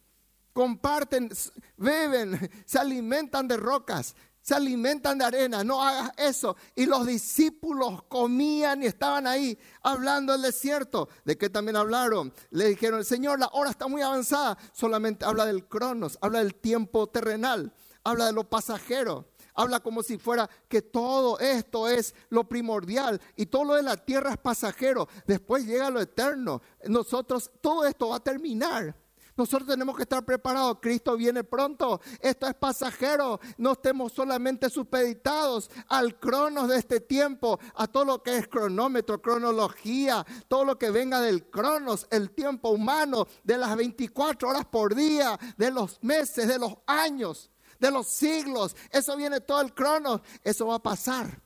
comparten, 0.53 1.31
beben, 1.77 2.51
se 2.67 2.79
alimentan 2.79 3.49
de 3.49 3.57
rocas, 3.57 4.15
se 4.43 4.55
alimentan 4.55 5.19
de 5.19 5.25
arena, 5.25 5.63
no 5.63 5.83
hagas 5.83 6.13
eso. 6.17 6.57
Y 6.75 6.87
los 6.87 7.07
discípulos 7.07 8.03
comían 8.09 8.83
y 8.83 8.87
estaban 8.87 9.27
ahí 9.27 9.59
hablando 9.83 10.33
del 10.33 10.43
desierto. 10.43 11.09
¿De 11.25 11.37
qué 11.37 11.51
también 11.51 11.77
hablaron? 11.77 12.33
Le 12.51 12.69
dijeron, 12.69 13.05
Señor, 13.05 13.39
la 13.39 13.49
hora 13.53 13.71
está 13.71 13.87
muy 13.87 14.03
avanzada. 14.03 14.57
Solamente 14.73 15.25
habla 15.25 15.45
del 15.47 15.67
cronos, 15.67 16.19
habla 16.21 16.39
del 16.39 16.55
tiempo 16.55 17.07
terrenal, 17.07 17.73
habla 18.03 18.27
de 18.27 18.33
lo 18.33 18.49
pasajero. 18.49 19.27
Habla 19.55 19.81
como 19.81 20.03
si 20.03 20.17
fuera 20.17 20.49
que 20.69 20.81
todo 20.81 21.39
esto 21.39 21.89
es 21.89 22.15
lo 22.31 22.49
primordial 22.49 23.21
y 23.37 23.47
todo 23.47 23.65
lo 23.65 23.75
de 23.75 23.83
la 23.83 23.97
tierra 23.97 24.31
es 24.31 24.39
pasajero. 24.39 25.09
Después 25.27 25.67
llega 25.67 25.91
lo 25.91 26.01
eterno. 26.01 26.63
Nosotros, 26.87 27.51
todo 27.61 27.85
esto 27.85 28.09
va 28.09 28.17
a 28.17 28.21
terminar. 28.21 28.95
Nosotros 29.41 29.71
tenemos 29.71 29.97
que 29.97 30.03
estar 30.03 30.23
preparados. 30.23 30.81
Cristo 30.83 31.17
viene 31.17 31.45
pronto. 31.45 31.99
Esto 32.21 32.47
es 32.47 32.53
pasajero. 32.53 33.41
No 33.57 33.73
estemos 33.73 34.13
solamente 34.13 34.69
supeditados 34.69 35.71
al 35.89 36.21
cronos 36.21 36.69
de 36.69 36.77
este 36.77 37.01
tiempo, 37.01 37.59
a 37.75 37.87
todo 37.87 38.05
lo 38.05 38.23
que 38.23 38.37
es 38.37 38.49
cronómetro, 38.49 39.23
cronología, 39.23 40.27
todo 40.47 40.67
lo 40.67 40.79
que 40.79 40.91
venga 40.91 41.23
del 41.23 41.49
cronos, 41.49 42.07
el 42.11 42.33
tiempo 42.33 42.69
humano, 42.69 43.27
de 43.43 43.57
las 43.57 43.75
24 43.77 44.47
horas 44.47 44.67
por 44.67 44.95
día, 44.95 45.41
de 45.57 45.71
los 45.71 45.99
meses, 46.03 46.47
de 46.47 46.59
los 46.59 46.75
años, 46.87 47.51
de 47.79 47.91
los 47.91 48.09
siglos. 48.09 48.77
Eso 48.91 49.17
viene 49.17 49.41
todo 49.41 49.63
el 49.63 49.73
cronos. 49.73 50.21
Eso 50.45 50.67
va 50.67 50.75
a 50.75 50.83
pasar. 50.83 51.41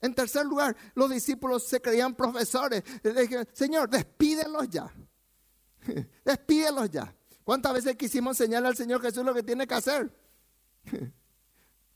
En 0.00 0.12
tercer 0.12 0.44
lugar, 0.44 0.76
los 0.96 1.08
discípulos 1.08 1.62
se 1.68 1.80
creían 1.80 2.16
profesores. 2.16 2.82
Le 3.04 3.12
dije, 3.12 3.46
Señor, 3.52 3.88
despídelos 3.88 4.68
ya. 4.68 4.92
despídelos 6.24 6.90
ya. 6.90 7.14
¿Cuántas 7.44 7.72
veces 7.72 7.96
quisimos 7.96 8.40
enseñarle 8.40 8.68
al 8.68 8.76
Señor 8.76 9.00
Jesús 9.02 9.24
lo 9.24 9.34
que 9.34 9.42
tiene 9.42 9.66
que 9.66 9.74
hacer? 9.74 10.10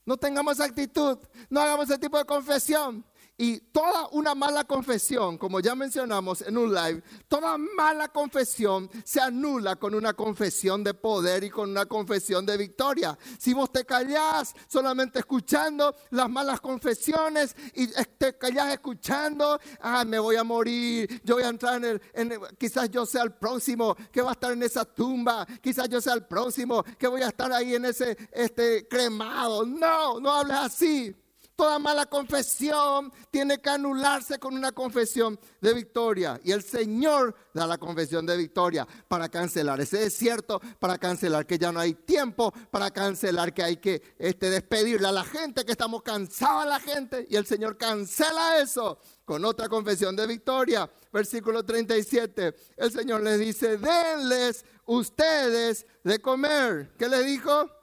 no 0.04 0.16
tengamos 0.16 0.60
actitud, 0.60 1.18
no 1.48 1.60
hagamos 1.60 1.88
ese 1.88 1.98
tipo 1.98 2.18
de 2.18 2.24
confesión. 2.24 3.04
Y 3.38 3.58
toda 3.58 4.08
una 4.12 4.34
mala 4.34 4.64
confesión, 4.64 5.36
como 5.36 5.60
ya 5.60 5.74
mencionamos 5.74 6.40
en 6.40 6.56
un 6.56 6.72
live, 6.72 7.02
toda 7.28 7.58
mala 7.58 8.08
confesión 8.08 8.88
se 9.04 9.20
anula 9.20 9.76
con 9.76 9.94
una 9.94 10.14
confesión 10.14 10.82
de 10.82 10.94
poder 10.94 11.44
y 11.44 11.50
con 11.50 11.68
una 11.70 11.84
confesión 11.84 12.46
de 12.46 12.56
victoria. 12.56 13.18
Si 13.38 13.52
vos 13.52 13.70
te 13.70 13.84
callás 13.84 14.54
solamente 14.68 15.18
escuchando 15.18 15.94
las 16.10 16.30
malas 16.30 16.62
confesiones 16.62 17.54
y 17.74 17.88
te 17.88 18.38
callás 18.38 18.72
escuchando, 18.72 19.60
ah, 19.80 20.06
me 20.06 20.18
voy 20.18 20.36
a 20.36 20.44
morir, 20.44 21.20
yo 21.22 21.34
voy 21.34 21.44
a 21.44 21.48
entrar 21.48 21.84
en 21.84 22.32
el, 22.32 22.40
quizás 22.56 22.90
yo 22.90 23.04
sea 23.04 23.22
el 23.22 23.34
próximo 23.34 23.94
que 24.10 24.22
va 24.22 24.30
a 24.30 24.32
estar 24.32 24.52
en 24.52 24.62
esa 24.62 24.86
tumba, 24.86 25.46
quizás 25.60 25.90
yo 25.90 26.00
sea 26.00 26.14
el 26.14 26.24
próximo 26.24 26.82
que 26.98 27.06
voy 27.06 27.20
a 27.20 27.28
estar 27.28 27.52
ahí 27.52 27.74
en 27.74 27.84
ese 27.84 28.16
este, 28.32 28.88
cremado. 28.88 29.66
No, 29.66 30.20
no 30.20 30.32
hables 30.32 30.56
así. 30.56 31.14
Toda 31.56 31.78
mala 31.78 32.04
confesión 32.04 33.10
tiene 33.30 33.58
que 33.62 33.70
anularse 33.70 34.38
con 34.38 34.54
una 34.54 34.72
confesión 34.72 35.40
de 35.62 35.72
victoria. 35.72 36.38
Y 36.44 36.52
el 36.52 36.62
Señor 36.62 37.34
da 37.54 37.66
la 37.66 37.78
confesión 37.78 38.26
de 38.26 38.36
victoria 38.36 38.86
para 39.08 39.30
cancelar 39.30 39.80
ese 39.80 39.98
desierto, 39.98 40.60
para 40.78 40.98
cancelar 40.98 41.46
que 41.46 41.58
ya 41.58 41.72
no 41.72 41.80
hay 41.80 41.94
tiempo, 41.94 42.52
para 42.70 42.90
cancelar 42.90 43.54
que 43.54 43.62
hay 43.62 43.78
que 43.78 44.02
este, 44.18 44.50
despedirle 44.50 45.08
a 45.08 45.12
la 45.12 45.24
gente, 45.24 45.64
que 45.64 45.72
estamos 45.72 46.02
cansados 46.02 46.64
a 46.64 46.66
la 46.66 46.78
gente. 46.78 47.26
Y 47.30 47.36
el 47.36 47.46
Señor 47.46 47.78
cancela 47.78 48.58
eso 48.58 48.98
con 49.24 49.42
otra 49.42 49.70
confesión 49.70 50.14
de 50.14 50.26
victoria. 50.26 50.90
Versículo 51.10 51.64
37. 51.64 52.54
El 52.76 52.92
Señor 52.92 53.22
les 53.22 53.38
dice, 53.40 53.78
denles 53.78 54.62
ustedes 54.84 55.86
de 56.04 56.18
comer. 56.18 56.92
¿Qué 56.98 57.08
les 57.08 57.24
dijo? 57.24 57.75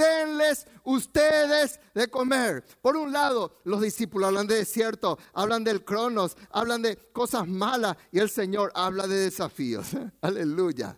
Denles 0.00 0.66
ustedes 0.84 1.78
de 1.94 2.08
comer. 2.08 2.64
Por 2.80 2.96
un 2.96 3.12
lado, 3.12 3.54
los 3.64 3.80
discípulos 3.80 4.28
hablan 4.28 4.46
de 4.46 4.56
desierto, 4.56 5.18
hablan 5.34 5.62
del 5.62 5.84
cronos, 5.84 6.36
hablan 6.50 6.82
de 6.82 6.96
cosas 7.12 7.46
malas 7.46 7.96
y 8.10 8.18
el 8.18 8.30
Señor 8.30 8.72
habla 8.74 9.06
de 9.06 9.16
desafíos. 9.16 9.88
Aleluya. 10.20 10.96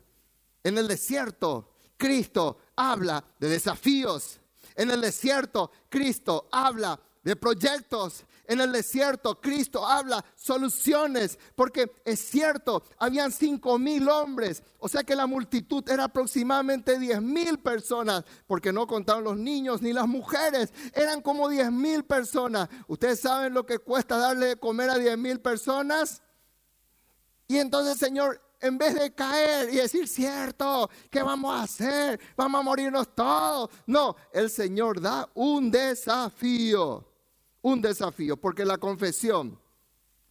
En 0.62 0.78
el 0.78 0.87
desierto, 0.87 1.73
Cristo 1.97 2.59
habla 2.76 3.25
de 3.38 3.49
desafíos. 3.49 4.38
En 4.75 4.90
el 4.90 5.00
desierto, 5.00 5.71
Cristo 5.88 6.49
habla 6.52 6.99
de 7.23 7.37
proyectos. 7.37 8.25
En 8.46 8.61
el 8.61 8.72
desierto, 8.72 9.40
Cristo 9.40 9.87
habla 9.87 10.25
soluciones, 10.34 11.38
porque 11.54 11.90
es 12.04 12.20
cierto, 12.20 12.82
habían 12.99 13.30
cinco 13.30 13.78
mil 13.78 14.08
hombres, 14.08 14.62
o 14.78 14.88
sea 14.88 15.04
que 15.04 15.14
la 15.14 15.26
multitud 15.26 15.88
era 15.88 16.04
aproximadamente 16.04 16.99
diez 16.99 17.22
mil 17.22 17.61
personas, 17.61 18.25
porque 18.49 18.72
no 18.72 18.87
contaron 18.87 19.25
los 19.25 19.37
niños 19.37 19.80
ni 19.80 19.92
las 19.92 20.08
mujeres, 20.08 20.72
eran 20.92 21.20
como 21.22 21.49
diez 21.49 21.70
mil 21.70 22.04
personas. 22.04 22.68
¿Ustedes 22.88 23.20
saben 23.20 23.54
lo 23.54 23.64
que 23.64 23.78
cuesta 23.78 24.16
darle 24.16 24.46
de 24.46 24.56
comer 24.56 24.90
a 24.90 24.99
diez 24.99 25.16
mil 25.16 25.40
personas? 25.40 26.20
Y 27.46 27.58
entonces, 27.58 27.96
Señor, 27.96 28.40
en 28.61 28.76
vez 28.76 28.94
de 28.94 29.14
caer 29.14 29.72
y 29.72 29.76
decir, 29.76 30.08
cierto, 30.08 30.90
¿qué 31.11 31.22
vamos 31.22 31.54
a 31.54 31.62
hacer? 31.62 32.20
Vamos 32.37 32.61
a 32.61 32.62
morirnos 32.62 33.14
todos. 33.14 33.70
No, 33.87 34.16
el 34.32 34.50
Señor 34.50 35.00
da 35.00 35.28
un 35.34 35.70
desafío 35.70 37.12
un 37.62 37.81
desafío, 37.81 38.37
porque 38.37 38.64
la 38.64 38.78
confesión, 38.78 39.59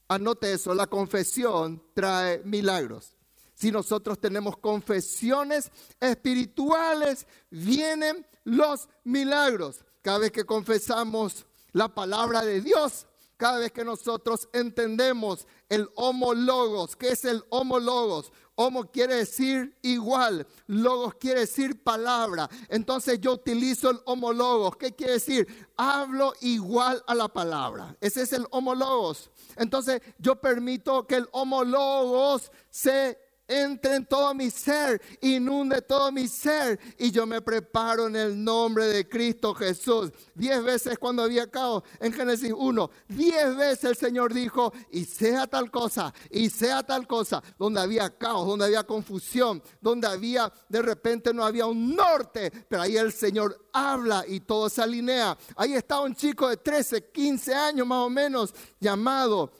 anote 0.08 0.54
eso, 0.54 0.74
la 0.74 0.88
confesión 0.88 1.82
trae 1.94 2.42
milagros. 2.44 3.16
Si 3.56 3.72
nosotros 3.72 4.20
tenemos 4.20 4.58
confesiones 4.58 5.72
espirituales, 6.00 7.28
vienen 7.50 8.26
los 8.44 8.90
milagros. 9.04 9.86
Cada 10.02 10.18
vez 10.18 10.32
que 10.32 10.46
confesamos 10.46 11.46
la 11.72 11.88
palabra 11.88 12.42
de 12.44 12.62
Dios, 12.62 13.06
cada 13.41 13.57
vez 13.57 13.71
que 13.71 13.83
nosotros 13.83 14.48
entendemos 14.53 15.48
el 15.67 15.89
homologos, 15.95 16.95
¿qué 16.95 17.10
es 17.10 17.25
el 17.25 17.43
homologos? 17.50 18.31
Homo 18.53 18.91
quiere 18.91 19.15
decir 19.15 19.75
igual, 19.81 20.45
logos 20.67 21.15
quiere 21.15 21.39
decir 21.39 21.82
palabra. 21.82 22.47
Entonces 22.69 23.19
yo 23.19 23.34
utilizo 23.34 23.89
el 23.89 23.99
homologos. 24.06 24.77
¿Qué 24.77 24.91
quiere 24.91 25.13
decir? 25.13 25.47
Hablo 25.75 26.34
igual 26.41 27.04
a 27.08 27.15
la 27.15 27.30
palabra. 27.30 27.97
Ese 27.99 28.21
es 28.21 28.34
el 28.34 28.45
homologos. 28.51 29.32
Entonces 29.56 30.04
yo 30.19 30.36
permito 30.36 31.08
que 31.08 31.15
el 31.15 31.27
homologos 31.32 32.51
se 32.69 33.17
entre 33.52 33.96
en 33.96 34.06
todo 34.06 34.34
mi 34.34 34.50
ser, 34.50 35.02
inunde 35.22 35.82
todo 35.82 36.12
mi 36.12 36.28
ser 36.28 36.80
y 36.98 37.12
yo 37.12 37.26
me 37.26 37.42
preparo 37.42 38.08
en 38.08 38.16
el 38.16 38.42
nombre 38.42 38.86
de 38.88 39.08
Cristo 39.08 39.54
Jesús. 39.54 40.12
Diez 40.34 40.64
veces 40.64 40.98
cuando 40.98 41.24
había 41.24 41.50
caos 41.50 41.84
en 42.00 42.14
Génesis 42.14 42.54
1, 42.56 42.90
diez 43.10 43.56
veces 43.56 43.84
el 43.84 43.98
Señor 43.98 44.34
dijo, 44.34 44.72
y 44.92 45.04
sea 45.06 45.48
tal 45.48 45.70
cosa, 45.70 46.14
y 46.30 46.50
sea 46.50 46.84
tal 46.84 47.08
cosa, 47.08 47.44
donde 47.60 47.82
había 47.82 48.10
caos, 48.10 48.48
donde 48.48 48.66
había 48.66 48.84
confusión, 48.84 49.62
donde 49.82 50.08
había, 50.08 50.52
de 50.70 50.82
repente 50.82 51.34
no 51.34 51.44
había 51.44 51.66
un 51.66 51.96
norte, 51.96 52.52
pero 52.70 52.84
ahí 52.84 52.96
el 52.96 53.12
Señor 53.12 53.68
habla 53.74 54.24
y 54.28 54.40
todo 54.40 54.70
se 54.70 54.82
alinea. 54.82 55.38
Ahí 55.56 55.74
está 55.74 56.00
un 56.00 56.16
chico 56.16 56.48
de 56.48 56.58
13, 56.58 57.10
15 57.12 57.54
años 57.54 57.86
más 57.86 58.00
o 58.00 58.10
menos, 58.10 58.54
llamado 58.80 59.52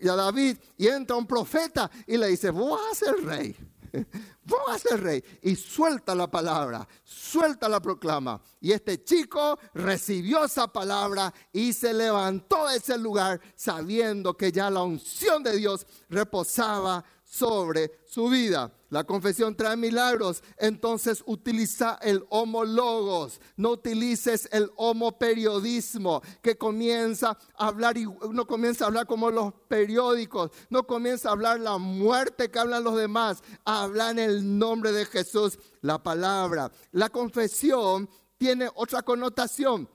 y 0.00 0.08
a 0.08 0.14
David 0.14 0.56
y 0.76 0.86
entra 0.86 1.16
un 1.16 1.26
profeta 1.26 1.90
y 2.06 2.16
le 2.16 2.28
dice, 2.28 2.50
vos 2.50 2.80
vas 2.80 2.92
a 2.92 3.06
ser 3.06 3.24
rey, 3.24 3.56
vos 4.44 4.60
vas 4.66 4.76
a 4.76 4.88
ser 4.90 5.02
rey. 5.02 5.24
Y 5.42 5.56
suelta 5.56 6.14
la 6.14 6.30
palabra, 6.30 6.86
suelta 7.02 7.68
la 7.68 7.80
proclama. 7.80 8.40
Y 8.60 8.72
este 8.72 9.02
chico 9.02 9.58
recibió 9.74 10.44
esa 10.44 10.66
palabra 10.68 11.32
y 11.52 11.72
se 11.72 11.92
levantó 11.92 12.68
de 12.68 12.76
ese 12.76 12.98
lugar 12.98 13.40
sabiendo 13.54 14.36
que 14.36 14.52
ya 14.52 14.70
la 14.70 14.82
unción 14.82 15.42
de 15.42 15.56
Dios 15.56 15.86
reposaba 16.08 17.04
sobre 17.24 18.00
su 18.06 18.28
vida. 18.28 18.72
La 18.94 19.02
confesión 19.02 19.56
trae 19.56 19.76
milagros, 19.76 20.40
entonces 20.56 21.24
utiliza 21.26 21.98
el 22.00 22.24
homologos, 22.28 23.40
no 23.56 23.70
utilices 23.70 24.48
el 24.52 24.70
homoperiodismo 24.76 26.22
que 26.40 26.56
comienza 26.56 27.36
a 27.56 27.66
hablar 27.66 27.98
y 27.98 28.06
no 28.30 28.46
comienza 28.46 28.84
a 28.84 28.86
hablar 28.86 29.08
como 29.08 29.32
los 29.32 29.52
periódicos, 29.66 30.52
no 30.70 30.86
comienza 30.86 31.28
a 31.28 31.32
hablar 31.32 31.58
la 31.58 31.76
muerte 31.76 32.52
que 32.52 32.58
hablan 32.60 32.84
los 32.84 32.94
demás, 32.94 33.42
habla 33.64 34.10
en 34.10 34.20
el 34.20 34.60
nombre 34.60 34.92
de 34.92 35.06
Jesús 35.06 35.58
la 35.80 36.00
palabra. 36.00 36.70
La 36.92 37.08
confesión 37.08 38.08
tiene 38.38 38.70
otra 38.76 39.02
connotación, 39.02 39.90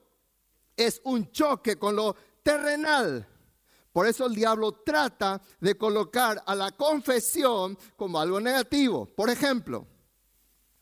es 0.76 1.00
un 1.06 1.32
choque 1.32 1.78
con 1.78 1.96
lo 1.96 2.18
terrenal. 2.44 3.26
Por 3.92 4.08
eso 4.08 4.26
el 4.28 4.36
diablo 4.36 4.72
trata 4.72 5.42
de 5.60 5.78
colocar 5.78 6.42
a 6.46 6.56
la 6.56 6.72
confesión 6.72 7.78
como 7.96 8.20
algo 8.20 8.40
negativo. 8.40 9.06
Por 9.06 9.30
ejemplo, 9.30 9.88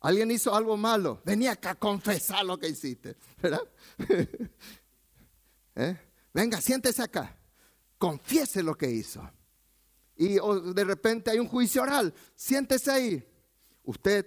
alguien 0.01 0.31
hizo 0.31 0.53
algo 0.53 0.75
malo, 0.77 1.21
venía 1.23 1.53
acá 1.53 1.71
a 1.71 1.75
confesar 1.75 2.45
lo 2.45 2.57
que 2.59 2.69
hiciste, 2.69 3.15
¿verdad? 3.41 3.61
¿Eh? 5.75 5.97
Venga, 6.33 6.59
siéntese 6.61 7.01
acá, 7.01 7.37
confiese 7.97 8.61
lo 8.61 8.75
que 8.75 8.89
hizo. 8.89 9.21
Y 10.15 10.37
de 10.73 10.83
repente 10.83 11.31
hay 11.31 11.39
un 11.39 11.47
juicio 11.47 11.83
oral, 11.83 12.13
siéntese 12.35 12.91
ahí. 12.91 13.27
Usted 13.83 14.25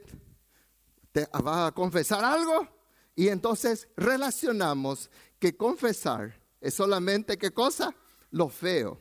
te 1.13 1.27
va 1.45 1.67
a 1.67 1.73
confesar 1.73 2.25
algo 2.25 2.67
y 3.15 3.29
entonces 3.29 3.89
relacionamos 3.97 5.11
que 5.39 5.57
confesar 5.57 6.41
es 6.61 6.75
solamente 6.75 7.37
qué 7.37 7.53
cosa? 7.53 7.95
Lo 8.31 8.49
feo. 8.49 9.01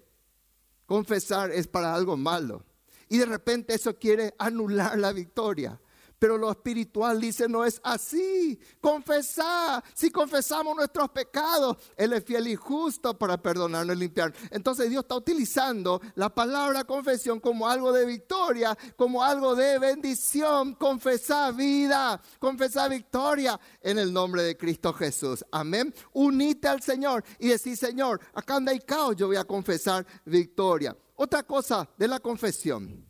Confesar 0.86 1.52
es 1.52 1.68
para 1.68 1.94
algo 1.94 2.18
malo. 2.18 2.64
Y 3.10 3.18
de 3.18 3.26
repente 3.26 3.74
eso 3.74 3.98
quiere 3.98 4.36
anular 4.38 4.98
la 4.98 5.12
victoria. 5.12 5.80
Pero 6.20 6.38
lo 6.38 6.52
espiritual 6.52 7.20
dice, 7.20 7.48
no 7.48 7.64
es 7.64 7.80
así. 7.84 8.60
Confesar. 8.82 9.84
Si 9.94 10.12
confesamos 10.12 10.76
nuestros 10.76 11.10
pecados, 11.10 11.78
Él 11.96 12.14
es 12.14 12.26
fiel 12.26 12.48
y 12.50 12.56
justo 12.56 13.18
para 13.18 13.42
perdonarnos 13.42 13.96
y 13.96 14.00
limpiar. 14.00 14.34
Entonces 14.52 14.90
Dios 14.90 15.04
está 15.04 15.16
utilizando 15.16 16.02
la 16.16 16.30
palabra 16.30 16.84
confesión 16.84 17.40
como 17.40 17.68
algo 17.68 17.94
de 17.94 18.06
victoria, 18.06 18.78
como 18.98 19.24
algo 19.24 19.56
de 19.56 19.80
bendición. 19.80 20.76
Confesar 20.76 21.56
vida, 21.56 22.22
confesar 22.38 22.90
victoria 22.90 23.60
en 23.82 23.98
el 23.98 24.12
nombre 24.12 24.44
de 24.44 24.58
Cristo 24.58 24.94
Jesús. 24.94 25.46
Amén. 25.52 25.94
Unite 26.12 26.68
al 26.68 26.82
Señor 26.82 27.24
y 27.40 27.48
decir, 27.48 27.78
Señor, 27.78 28.20
acá 28.34 28.58
anda 28.58 28.74
hay 28.74 28.80
caos, 28.80 29.16
yo 29.16 29.28
voy 29.28 29.38
a 29.38 29.46
confesar 29.46 30.06
victoria. 30.26 30.96
Otra 31.16 31.44
cosa 31.44 31.90
de 31.98 32.08
la 32.08 32.20
confesión 32.20 33.09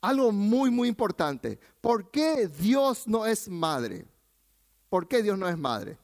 algo 0.00 0.32
muy, 0.32 0.70
muy 0.70 0.88
importante. 0.88 1.58
¿Por 1.80 2.10
qué 2.10 2.48
Dios 2.48 3.06
no 3.06 3.26
es 3.26 3.48
madre? 3.48 4.06
¿Por 4.88 5.06
qué 5.08 5.22
Dios 5.22 5.38
no 5.38 5.48
es 5.48 5.58
madre? 5.58 5.98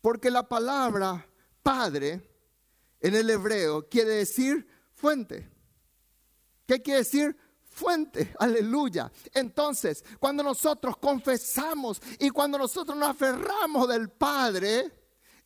Porque 0.00 0.30
la 0.30 0.48
palabra 0.48 1.26
padre 1.62 2.20
en 3.00 3.14
el 3.14 3.30
hebreo 3.30 3.88
quiere 3.88 4.14
decir 4.14 4.66
fuente. 4.94 5.48
¿Qué 6.66 6.80
quiere 6.80 7.00
decir? 7.00 7.36
Fuente, 7.64 8.34
aleluya. 8.38 9.10
Entonces, 9.32 10.04
cuando 10.18 10.42
nosotros 10.42 10.96
confesamos 10.98 12.00
y 12.18 12.30
cuando 12.30 12.58
nosotros 12.58 12.96
nos 12.96 13.10
aferramos 13.10 13.88
del 13.88 14.10
Padre, 14.10 14.92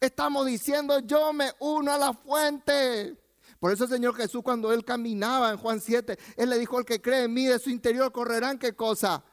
estamos 0.01 0.47
diciendo, 0.47 0.99
yo 1.01 1.33
me 1.33 1.53
uno 1.61 1.93
a 1.93 1.99
la 1.99 2.13
fuente. 2.13 3.17
Por 3.65 3.73
eso 3.73 3.85
el 3.85 3.91
Señor 3.91 4.15
Jesús 4.15 4.43
cuando 4.43 4.75
él 4.75 4.85
caminaba 4.85 5.51
en 5.51 5.57
Juan 5.57 5.81
7, 5.81 6.19
él 6.37 6.51
le 6.51 6.59
dijo, 6.59 6.79
el 6.79 6.85
que 6.85 7.01
cree 7.01 7.25
en 7.25 7.33
mí 7.33 7.47
de 7.47 7.59
su 7.59 7.71
interior 7.71 8.13
correrán 8.13 8.59
qué 8.59 8.75
cosa? 8.75 9.25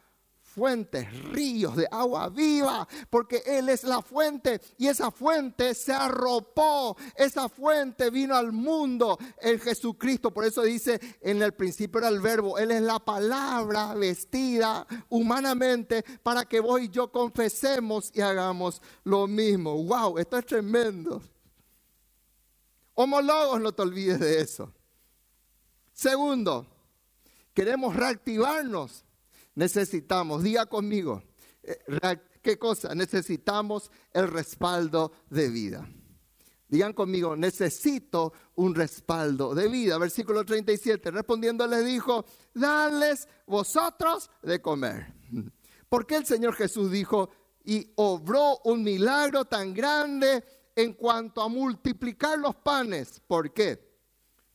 fuentes, 0.41 1.05
ríos 1.31 1.75
de 1.75 1.85
agua 1.91 2.29
viva, 2.29 2.87
porque 3.09 3.43
Él 3.45 3.67
es 3.67 3.83
la 3.83 4.01
fuente 4.01 4.61
y 4.77 4.87
esa 4.87 5.11
fuente 5.11 5.73
se 5.73 5.91
arropó, 5.91 6.95
esa 7.15 7.49
fuente 7.49 8.09
vino 8.09 8.35
al 8.35 8.53
mundo 8.53 9.17
en 9.41 9.59
Jesucristo. 9.59 10.31
Por 10.31 10.45
eso 10.45 10.63
dice, 10.63 10.99
en 11.21 11.41
el 11.41 11.53
principio 11.53 11.99
era 11.99 12.07
el 12.07 12.21
verbo, 12.21 12.57
Él 12.57 12.71
es 12.71 12.81
la 12.81 12.99
palabra 12.99 13.93
vestida 13.95 14.87
humanamente 15.09 16.03
para 16.23 16.45
que 16.45 16.61
vos 16.61 16.79
y 16.79 16.87
yo 16.87 17.11
confesemos 17.11 18.11
y 18.13 18.21
hagamos 18.21 18.81
lo 19.03 19.27
mismo. 19.27 19.83
¡Wow! 19.83 20.19
Esto 20.19 20.37
es 20.37 20.45
tremendo. 20.45 21.21
Homólogos, 22.93 23.61
no 23.61 23.71
te 23.71 23.81
olvides 23.81 24.19
de 24.19 24.41
eso. 24.41 24.73
Segundo, 25.93 26.67
queremos 27.53 27.95
reactivarnos 27.95 29.05
necesitamos, 29.55 30.43
diga 30.43 30.65
conmigo, 30.65 31.23
eh, 31.63 31.77
¿qué 32.41 32.57
cosa? 32.57 32.95
Necesitamos 32.95 33.91
el 34.13 34.27
respaldo 34.27 35.11
de 35.29 35.49
vida. 35.49 35.87
Digan 36.67 36.93
conmigo, 36.93 37.35
necesito 37.35 38.31
un 38.55 38.73
respaldo 38.73 39.53
de 39.53 39.67
vida. 39.67 39.97
Versículo 39.97 40.45
37, 40.45 41.11
respondiendo 41.11 41.67
les 41.67 41.85
dijo, 41.85 42.25
dadles 42.53 43.27
vosotros 43.45 44.29
de 44.41 44.61
comer. 44.61 45.13
¿Por 45.89 46.07
qué 46.07 46.15
el 46.15 46.25
Señor 46.25 46.55
Jesús 46.55 46.89
dijo 46.89 47.29
y 47.65 47.91
obró 47.95 48.59
un 48.63 48.83
milagro 48.83 49.43
tan 49.45 49.73
grande 49.73 50.43
en 50.75 50.93
cuanto 50.93 51.41
a 51.41 51.47
multiplicar 51.47 52.39
los 52.39 52.55
panes? 52.55 53.21
¿Por 53.27 53.53
qué? 53.53 53.91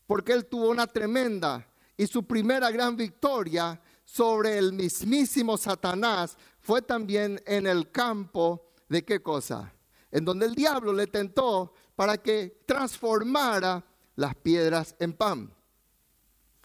Porque 0.07 0.33
Él 0.33 0.47
tuvo 0.47 0.71
una 0.71 0.87
tremenda 0.87 1.67
y 1.97 2.07
su 2.07 2.27
primera 2.27 2.71
gran 2.71 2.97
victoria 2.97 3.81
sobre 4.05 4.59
el 4.59 4.73
mismísimo 4.73 5.57
Satanás 5.57 6.37
fue 6.61 6.83
también 6.83 7.43
en 7.47 7.67
el 7.67 7.91
campo 7.91 8.73
de 8.89 9.05
qué 9.05 9.23
cosa? 9.23 9.73
En 10.11 10.25
donde 10.25 10.47
el 10.47 10.55
diablo 10.55 10.93
le 10.93 11.07
tentó 11.07 11.73
para 11.97 12.17
que 12.19 12.63
transformara 12.67 13.85
las 14.15 14.35
piedras 14.37 14.95
en 14.99 15.13
pan. 15.13 15.53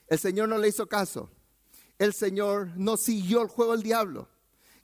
El 0.08 0.20
Señor 0.20 0.50
no 0.50 0.58
le 0.58 0.68
hizo 0.68 0.88
caso. 0.88 1.30
El 1.98 2.14
Señor 2.14 2.72
no 2.76 2.98
siguió 2.98 3.42
el 3.42 3.48
juego 3.48 3.72
del 3.74 3.84
diablo. 3.84 4.28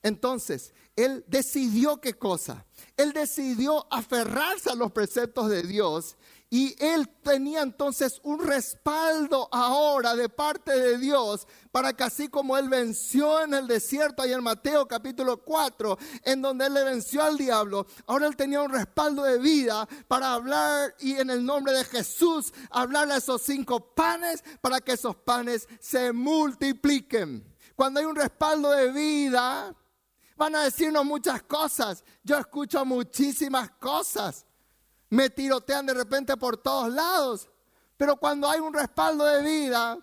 Entonces, 0.01 0.73
Él 0.97 1.23
decidió 1.27 2.01
qué 2.01 2.15
cosa. 2.15 2.65
Él 2.97 3.13
decidió 3.13 3.86
aferrarse 3.93 4.71
a 4.71 4.75
los 4.75 4.91
preceptos 4.91 5.47
de 5.47 5.62
Dios 5.62 6.17
y 6.49 6.75
él 6.79 7.07
tenía 7.23 7.62
entonces 7.62 8.19
un 8.23 8.39
respaldo 8.39 9.49
ahora 9.51 10.15
de 10.15 10.29
parte 10.29 10.71
de 10.71 10.97
Dios 10.97 11.45
para 11.71 11.93
que 11.93 12.05
así 12.05 12.29
como 12.29 12.57
él 12.57 12.69
venció 12.69 13.43
en 13.43 13.53
el 13.53 13.67
desierto, 13.67 14.23
ahí 14.23 14.31
en 14.31 14.41
Mateo 14.41 14.88
capítulo 14.88 15.43
4, 15.43 15.97
en 16.23 16.41
donde 16.41 16.65
él 16.65 16.73
le 16.73 16.83
venció 16.83 17.21
al 17.21 17.38
diablo, 17.38 17.86
ahora 18.07 18.27
él 18.27 18.36
tenía 18.36 18.62
un 18.62 18.71
respaldo 18.71 19.23
de 19.23 19.38
vida 19.38 19.88
para 20.07 20.33
hablar 20.33 20.95
y 20.99 21.13
en 21.13 21.29
el 21.29 21.45
nombre 21.45 21.73
de 21.73 21.83
Jesús 21.83 22.53
hablarle 22.71 23.15
a 23.15 23.17
esos 23.17 23.41
cinco 23.43 23.93
panes 23.93 24.43
para 24.62 24.79
que 24.79 24.93
esos 24.93 25.15
panes 25.17 25.67
se 25.79 26.12
multipliquen. 26.12 27.45
Cuando 27.75 27.99
hay 27.99 28.07
un 28.07 28.15
respaldo 28.15 28.71
de 28.71 28.91
vida, 28.91 29.75
van 30.38 30.56
a 30.56 30.63
decirnos 30.63 31.04
muchas 31.04 31.43
cosas. 31.43 32.04
Yo 32.23 32.38
escucho 32.38 32.86
muchísimas 32.86 33.71
cosas 33.71 34.45
me 35.10 35.30
tirotean 35.30 35.86
de 35.86 35.93
repente 35.93 36.36
por 36.38 36.58
todos 36.58 36.91
lados. 36.91 37.50
Pero 37.95 38.15
cuando 38.17 38.50
hay 38.50 38.60
un 38.60 38.73
respaldo 38.73 39.26
de 39.26 39.41
vida, 39.41 39.97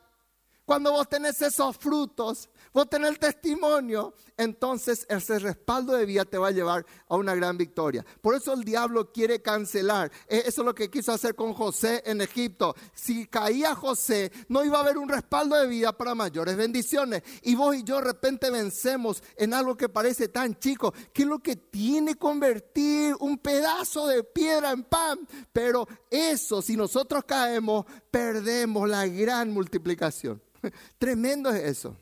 cuando 0.64 0.92
vos 0.92 1.08
tenés 1.08 1.40
esos 1.42 1.76
frutos, 1.76 2.48
vos 2.74 2.90
tenés 2.90 3.18
testimonio, 3.20 4.12
entonces 4.36 5.06
ese 5.08 5.38
respaldo 5.38 5.94
de 5.94 6.04
vida 6.04 6.24
te 6.24 6.38
va 6.38 6.48
a 6.48 6.50
llevar 6.50 6.84
a 7.08 7.16
una 7.16 7.34
gran 7.34 7.56
victoria. 7.56 8.04
Por 8.20 8.34
eso 8.34 8.52
el 8.52 8.64
diablo 8.64 9.12
quiere 9.12 9.40
cancelar. 9.40 10.10
E, 10.28 10.38
eso 10.38 10.62
es 10.62 10.66
lo 10.66 10.74
que 10.74 10.90
quiso 10.90 11.12
hacer 11.12 11.36
con 11.36 11.54
José 11.54 12.02
en 12.04 12.20
Egipto. 12.20 12.74
Si 12.92 13.26
caía 13.26 13.76
José, 13.76 14.32
no 14.48 14.64
iba 14.64 14.78
a 14.78 14.82
haber 14.82 14.98
un 14.98 15.08
respaldo 15.08 15.54
de 15.56 15.68
vida 15.68 15.96
para 15.96 16.16
mayores 16.16 16.56
bendiciones. 16.56 17.22
Y 17.42 17.54
vos 17.54 17.76
y 17.76 17.84
yo 17.84 17.96
de 17.96 18.02
repente 18.02 18.50
vencemos 18.50 19.22
en 19.36 19.54
algo 19.54 19.76
que 19.76 19.88
parece 19.88 20.28
tan 20.28 20.58
chico, 20.58 20.92
que 21.12 21.22
es 21.22 21.28
lo 21.28 21.38
que 21.38 21.54
tiene 21.54 22.16
convertir 22.16 23.14
un 23.20 23.38
pedazo 23.38 24.08
de 24.08 24.24
piedra 24.24 24.72
en 24.72 24.82
pan. 24.82 25.20
Pero 25.52 25.86
eso, 26.10 26.60
si 26.60 26.76
nosotros 26.76 27.24
caemos, 27.24 27.86
perdemos 28.10 28.88
la 28.88 29.06
gran 29.06 29.52
multiplicación. 29.52 30.42
Tremendo 30.98 31.50
es 31.50 31.62
eso. 31.62 31.96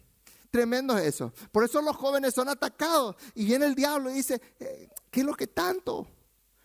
Tremendo 0.53 0.99
es 0.99 1.15
eso. 1.15 1.33
Por 1.51 1.65
eso 1.65 1.81
los 1.81 1.97
jóvenes 1.97 2.35
son 2.35 2.51
atacados. 2.51 3.17
Y 3.35 3.47
viene 3.47 3.65
el 3.65 3.75
diablo 3.75 4.11
y 4.11 4.13
dice, 4.13 4.39
eh, 4.61 4.91
¿qué 5.11 5.21
es 5.21 5.27
lo 5.27 5.35
que 5.35 5.47
tanto? 5.47 6.07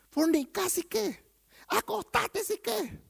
Fornicás 0.09 0.77
y 0.79 0.83
qué. 0.83 1.25
Acostate 1.69 2.41
y 2.53 2.57
qué. 2.57 3.01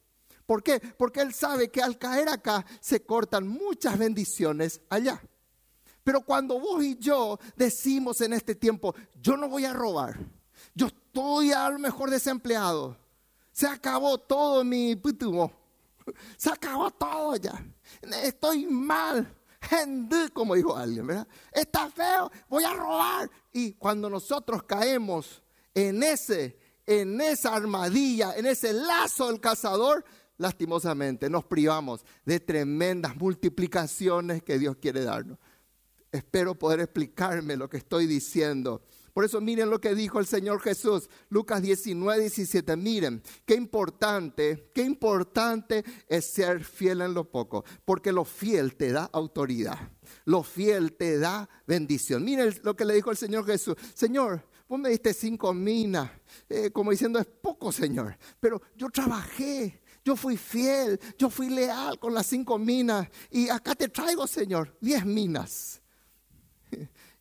¿Por 0.46 0.62
qué? 0.62 0.80
Porque 0.80 1.22
él 1.22 1.34
sabe 1.34 1.70
que 1.70 1.82
al 1.82 1.98
caer 1.98 2.30
acá 2.30 2.64
se 2.80 3.04
cortan 3.04 3.48
muchas 3.48 3.98
bendiciones 3.98 4.80
allá. 4.88 5.20
Pero 6.04 6.22
cuando 6.22 6.60
vos 6.60 6.84
y 6.84 6.96
yo 6.98 7.40
decimos 7.56 8.22
en 8.22 8.34
este 8.34 8.54
tiempo, 8.54 8.94
yo 9.20 9.36
no 9.36 9.50
voy 9.50 9.66
a 9.66 9.74
robar, 9.74 10.18
yo 10.76 10.88
estoy 10.88 11.52
a 11.52 11.70
lo 11.70 11.80
mejor 11.80 12.12
desempleado, 12.12 12.96
se 13.52 13.68
acabó 13.68 14.18
todo 14.18 14.64
mi 14.64 14.96
putumo, 14.96 15.52
se 16.38 16.50
acabó 16.50 16.92
todo 16.92 17.36
ya, 17.36 17.62
estoy 18.24 18.68
mal, 18.68 19.37
como 20.34 20.56
dijo 20.56 20.76
alguien, 20.76 21.08
¿verdad? 21.08 21.28
Está 21.52 21.90
feo, 21.90 22.32
voy 22.50 22.64
a 22.64 22.74
robar. 22.74 23.30
Y 23.52 23.74
cuando 23.74 24.10
nosotros 24.10 24.64
caemos 24.64 25.42
en 25.74 26.04
ese, 26.04 26.58
en 26.86 27.20
esa 27.22 27.56
armadilla, 27.56 28.36
en 28.36 28.46
ese 28.46 28.74
lazo 28.74 29.28
del 29.28 29.40
cazador, 29.40 30.06
lastimosamente 30.38 31.30
nos 31.30 31.46
privamos 31.46 32.06
de 32.26 32.40
tremendas 32.40 33.16
multiplicaciones 33.16 34.44
que 34.44 34.60
Dios 34.60 34.78
quiere 34.78 35.04
darnos. 35.04 35.38
Espero 36.12 36.56
poder 36.56 36.80
explicarme 36.80 37.58
lo 37.58 37.70
que 37.70 37.78
estoy 37.78 38.08
diciendo. 38.08 38.82
Por 39.18 39.26
eso 39.26 39.42
miren 39.42 39.72
lo 39.72 39.82
que 39.82 39.96
dijo 39.96 40.20
el 40.20 40.28
Señor 40.28 40.62
Jesús, 40.62 41.10
Lucas 41.30 41.60
19, 41.64 42.20
17. 42.20 42.76
Miren, 42.76 43.24
qué 43.48 43.56
importante, 43.56 44.70
qué 44.76 44.84
importante 44.84 45.84
es 46.08 46.26
ser 46.26 46.64
fiel 46.64 47.02
en 47.02 47.16
lo 47.16 47.24
poco, 47.28 47.66
porque 47.84 48.12
lo 48.12 48.24
fiel 48.26 48.76
te 48.76 48.92
da 48.92 49.10
autoridad, 49.12 49.80
lo 50.26 50.44
fiel 50.44 50.94
te 50.94 51.18
da 51.18 51.50
bendición. 51.66 52.24
Miren 52.24 52.54
lo 52.62 52.76
que 52.76 52.86
le 52.86 52.94
dijo 52.94 53.10
el 53.10 53.18
Señor 53.18 53.44
Jesús. 53.48 53.74
Señor, 53.96 54.48
vos 54.70 54.80
me 54.80 54.90
diste 54.90 55.16
cinco 55.16 55.52
minas, 55.52 56.12
eh, 56.48 56.70
como 56.70 56.92
diciendo, 56.92 57.18
es 57.18 57.26
poco, 57.26 57.72
Señor, 57.72 58.16
pero 58.40 58.62
yo 58.76 58.88
trabajé. 58.92 59.82
Yo 60.06 60.16
fui 60.16 60.38
fiel, 60.38 61.00
yo 61.18 61.32
fui 61.32 61.50
leal 61.50 61.98
con 61.98 62.14
las 62.14 62.28
cinco 62.28 62.60
minas 62.60 63.08
y 63.32 63.50
acá 63.50 63.74
te 63.74 63.90
traigo, 63.90 64.28
Señor, 64.28 64.78
diez 64.80 65.04
minas. 65.04 65.82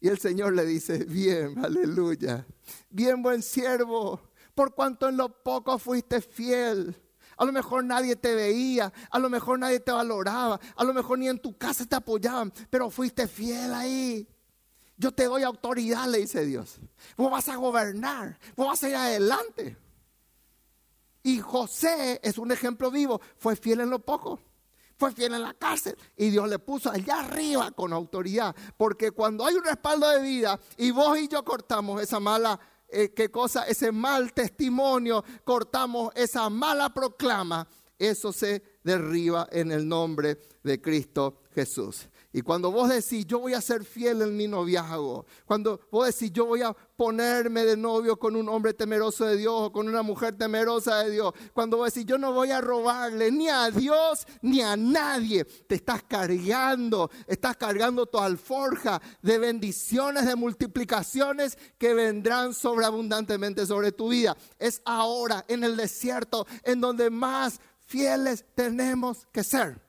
Y 0.07 0.09
el 0.09 0.21
Señor 0.21 0.53
le 0.53 0.65
dice, 0.65 0.99
bien, 0.99 1.59
aleluya, 1.65 2.47
bien 2.91 3.25
buen 3.25 3.43
siervo, 3.43 4.21
por 4.55 4.73
cuanto 4.73 5.09
en 5.09 5.17
lo 5.17 5.43
poco 5.43 5.81
fuiste 5.81 6.21
fiel. 6.21 6.95
A 7.37 7.45
lo 7.45 7.51
mejor 7.51 7.83
nadie 7.83 8.15
te 8.15 8.33
veía, 8.33 8.93
a 9.11 9.19
lo 9.19 9.29
mejor 9.29 9.59
nadie 9.59 9.81
te 9.81 9.91
valoraba, 9.91 10.61
a 10.77 10.85
lo 10.85 10.95
mejor 10.95 11.19
ni 11.19 11.27
en 11.27 11.41
tu 11.41 11.59
casa 11.59 11.85
te 11.87 11.97
apoyaban, 11.97 12.53
pero 12.71 12.89
fuiste 12.89 13.27
fiel 13.27 13.75
ahí. 13.75 14.29
Yo 14.97 15.11
te 15.11 15.25
doy 15.25 15.43
autoridad, 15.43 16.07
le 16.07 16.19
dice 16.19 16.47
Dios. 16.47 16.79
Vos 17.17 17.29
vas 17.29 17.49
a 17.49 17.57
gobernar, 17.57 18.39
vos 18.55 18.69
vas 18.69 18.85
a 18.85 18.89
ir 18.89 18.95
adelante. 18.95 19.77
Y 21.25 21.41
José 21.41 22.21
es 22.23 22.39
un 22.39 22.53
ejemplo 22.53 22.93
vivo, 22.93 23.21
fue 23.39 23.57
fiel 23.57 23.81
en 23.81 23.91
lo 23.91 23.99
poco 23.99 24.39
fue 24.97 25.13
fiel 25.13 25.35
en 25.35 25.43
la 25.43 25.55
cárcel 25.55 25.97
y 26.17 26.31
Dios 26.31 26.49
le 26.49 26.59
puso 26.59 26.91
allá 26.91 27.21
arriba 27.21 27.71
con 27.71 27.93
autoridad. 27.93 28.55
Porque 28.77 29.11
cuando 29.11 29.45
hay 29.45 29.55
un 29.55 29.65
respaldo 29.65 30.09
de 30.11 30.23
vida 30.23 30.59
y 30.77 30.91
vos 30.91 31.19
y 31.19 31.29
yo 31.29 31.45
cortamos 31.45 32.03
esa 32.03 32.21
mala, 32.21 32.59
eh, 32.89 33.13
¿qué 33.15 33.31
cosa? 33.31 33.67
Ese 33.67 33.93
mal 33.93 34.33
testimonio, 34.33 35.25
cortamos 35.45 36.13
esa 36.15 36.49
mala 36.49 36.93
proclama, 36.93 37.67
eso 37.99 38.33
se 38.33 38.63
derriba 38.83 39.49
en 39.51 39.73
el 39.73 39.87
nombre 39.89 40.39
de 40.63 40.81
Cristo 40.81 41.43
Jesús. 41.55 42.09
Y 42.37 42.43
cuando 42.43 42.71
vos 42.71 42.91
decís, 42.91 43.27
yo 43.27 43.39
voy 43.39 43.55
a 43.55 43.63
ser 43.63 43.83
fiel 43.83 44.21
en 44.21 44.37
mi 44.37 44.47
noviazgo, 44.47 45.25
cuando 45.47 45.81
vos 45.91 46.05
decís, 46.05 46.31
yo 46.35 46.45
voy 46.45 46.61
a 46.61 46.71
ponerme 46.75 47.65
de 47.65 47.79
novio 47.79 48.19
con 48.19 48.37
un 48.37 48.47
hombre 48.51 48.75
temeroso 48.75 49.25
de 49.25 49.39
Dios 49.39 49.55
o 49.57 49.73
con 49.73 49.89
una 49.89 50.03
mujer 50.03 50.37
temerosa 50.37 50.99
de 50.99 51.13
Dios, 51.13 51.33
cuando 51.55 51.79
vos 51.79 51.95
decís, 51.95 52.07
yo 52.07 52.19
no 52.19 52.35
voy 52.35 52.51
a 52.51 52.61
robarle 52.61 53.31
ni 53.31 53.49
a 53.49 53.71
Dios 53.71 54.27
ni 54.43 54.61
a 54.61 54.77
nadie, 54.77 55.47
te 55.47 55.77
estás 55.77 56.03
cargando, 56.03 57.11
estás 57.27 57.57
cargando 57.57 58.05
tu 58.05 58.19
alforja 58.19 59.01
de 59.23 59.39
bendiciones, 59.39 60.27
de 60.27 60.37
multiplicaciones 60.37 61.57
que 61.79 61.95
vendrán 61.95 62.53
sobreabundantemente 62.53 63.65
sobre 63.65 63.93
tu 63.93 64.11
vida. 64.11 64.37
Es 64.59 64.83
ahora 64.85 65.43
en 65.49 65.65
el 65.65 65.75
desierto 65.75 66.47
en 66.65 66.83
donde 66.83 67.09
más 67.09 67.63
fieles 67.87 68.45
tenemos 68.55 69.27
que 69.33 69.43
ser 69.43 69.86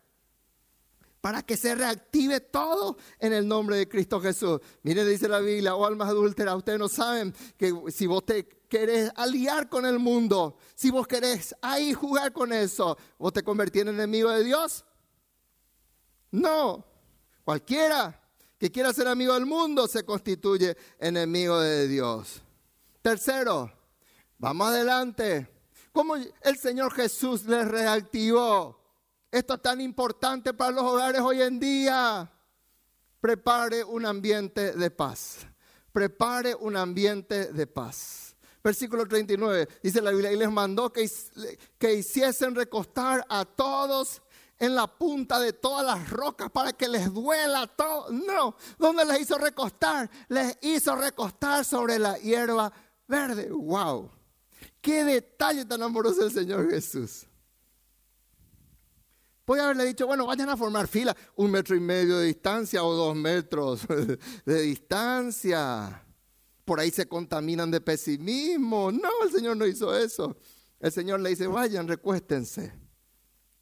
para 1.27 1.43
que 1.43 1.57
se 1.57 1.75
reactive 1.75 2.39
todo 2.39 2.95
en 3.19 3.33
el 3.33 3.45
nombre 3.45 3.75
de 3.75 3.89
Cristo 3.89 4.21
Jesús. 4.21 4.61
Mire, 4.83 5.03
dice 5.03 5.27
la 5.27 5.41
Biblia, 5.41 5.75
oh 5.75 5.85
almas 5.85 6.07
adúlteras, 6.07 6.55
ustedes 6.55 6.79
no 6.79 6.87
saben 6.87 7.35
que 7.57 7.73
si 7.89 8.07
vos 8.07 8.25
te 8.25 8.47
querés 8.69 9.11
aliar 9.13 9.67
con 9.67 9.85
el 9.85 9.99
mundo, 9.99 10.55
si 10.73 10.89
vos 10.89 11.05
querés 11.05 11.53
ahí 11.61 11.91
jugar 11.91 12.31
con 12.31 12.53
eso, 12.53 12.97
vos 13.17 13.33
te 13.33 13.43
convertís 13.43 13.81
en 13.81 13.89
enemigo 13.89 14.31
de 14.31 14.45
Dios. 14.45 14.85
No, 16.31 16.85
cualquiera 17.43 18.23
que 18.57 18.71
quiera 18.71 18.93
ser 18.93 19.09
amigo 19.09 19.33
del 19.33 19.45
mundo 19.45 19.85
se 19.89 20.05
constituye 20.05 20.77
enemigo 20.97 21.59
de 21.59 21.89
Dios. 21.89 22.41
Tercero, 23.01 23.69
vamos 24.37 24.69
adelante. 24.69 25.45
¿Cómo 25.91 26.15
el 26.15 26.57
Señor 26.57 26.93
Jesús 26.93 27.43
les 27.43 27.67
reactivó? 27.67 28.76
Esto 29.37 29.53
es 29.53 29.61
tan 29.61 29.79
importante 29.81 30.51
para 30.51 30.71
los 30.71 30.83
hogares 30.83 31.21
hoy 31.21 31.43
en 31.43 31.59
día. 31.59 32.27
Prepare 33.21 33.83
un 33.83 34.03
ambiente 34.03 34.73
de 34.73 34.89
paz. 34.89 35.45
Prepare 35.91 36.55
un 36.55 36.75
ambiente 36.75 37.53
de 37.53 37.67
paz. 37.67 38.35
Versículo 38.63 39.07
39 39.07 39.69
dice 39.83 40.01
la 40.01 40.09
Biblia, 40.09 40.31
y 40.31 40.37
les 40.37 40.49
mandó 40.49 40.91
que, 40.91 41.07
que 41.77 41.93
hiciesen 41.93 42.55
recostar 42.55 43.23
a 43.29 43.45
todos 43.45 44.23
en 44.57 44.73
la 44.73 44.87
punta 44.87 45.39
de 45.39 45.53
todas 45.53 45.85
las 45.85 46.09
rocas 46.09 46.49
para 46.49 46.73
que 46.73 46.87
les 46.87 47.13
duela 47.13 47.67
todo. 47.67 48.09
No, 48.09 48.55
¿dónde 48.79 49.05
les 49.05 49.21
hizo 49.21 49.37
recostar? 49.37 50.09
Les 50.29 50.57
hizo 50.61 50.95
recostar 50.95 51.63
sobre 51.63 51.99
la 51.99 52.17
hierba 52.17 52.73
verde. 53.07 53.51
¡Wow! 53.51 54.09
¡Qué 54.81 55.03
detalle 55.03 55.63
tan 55.63 55.83
amoroso 55.83 56.25
el 56.25 56.31
Señor 56.31 56.71
Jesús! 56.71 57.27
Puede 59.47 59.61
haberle 59.61 59.85
dicho, 59.85 60.05
bueno, 60.05 60.25
vayan 60.25 60.49
a 60.49 60.57
formar 60.57 60.89
fila, 60.89 61.15
un 61.37 61.49
metro 61.49 61.73
y 61.73 61.79
medio 61.79 62.17
de 62.17 62.25
distancia 62.25 62.83
o 62.83 62.93
dos 62.93 63.15
metros 63.15 63.87
de 64.45 64.61
distancia. 64.61 66.03
Por 66.65 66.81
ahí 66.81 66.91
se 66.91 67.07
contaminan 67.07 67.71
de 67.71 67.79
pesimismo. 67.79 68.91
No, 68.91 69.09
el 69.23 69.31
Señor 69.31 69.55
no 69.55 69.65
hizo 69.65 69.95
eso. 69.95 70.35
El 70.81 70.91
Señor 70.91 71.21
le 71.21 71.29
dice, 71.29 71.47
vayan, 71.47 71.87
recuéstense. 71.87 72.73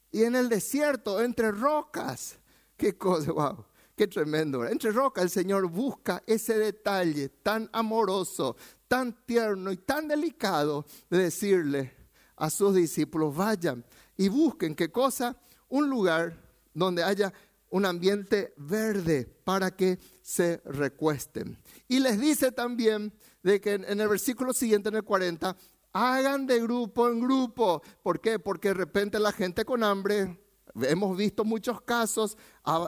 Y 0.09 0.23
en 0.23 0.35
el 0.35 0.49
desierto, 0.49 1.21
entre 1.21 1.51
rocas, 1.51 2.39
qué 2.77 2.97
cosa, 2.97 3.31
wow, 3.31 3.65
qué 3.95 4.07
tremendo. 4.07 4.65
Entre 4.65 4.91
rocas 4.91 5.25
el 5.25 5.29
Señor 5.29 5.69
busca 5.69 6.23
ese 6.25 6.57
detalle 6.57 7.29
tan 7.29 7.69
amoroso, 7.71 8.55
tan 8.87 9.23
tierno 9.27 9.71
y 9.71 9.77
tan 9.77 10.07
delicado 10.07 10.87
de 11.11 11.19
decirle 11.19 11.95
a 12.37 12.49
sus 12.49 12.73
discípulos, 12.73 13.35
vayan 13.35 13.85
y 14.17 14.29
busquen 14.29 14.73
qué 14.73 14.91
cosa, 14.91 15.37
un 15.75 15.89
lugar 15.89 16.37
donde 16.73 17.03
haya 17.03 17.33
un 17.69 17.85
ambiente 17.85 18.53
verde 18.55 19.25
para 19.43 19.75
que 19.75 19.99
se 20.21 20.61
recuesten. 20.65 21.57
Y 21.87 21.99
les 21.99 22.19
dice 22.19 22.51
también 22.51 23.13
de 23.43 23.59
que 23.59 23.73
en 23.73 23.99
el 23.99 24.07
versículo 24.07 24.53
siguiente, 24.53 24.89
en 24.89 24.95
el 24.95 25.03
40, 25.03 25.55
hagan 25.91 26.47
de 26.47 26.61
grupo 26.61 27.09
en 27.09 27.19
grupo. 27.19 27.81
¿Por 28.01 28.21
qué? 28.21 28.39
Porque 28.39 28.69
de 28.69 28.75
repente 28.75 29.19
la 29.19 29.31
gente 29.31 29.65
con 29.65 29.83
hambre, 29.83 30.39
hemos 30.83 31.17
visto 31.17 31.43
muchos 31.43 31.81
casos, 31.81 32.37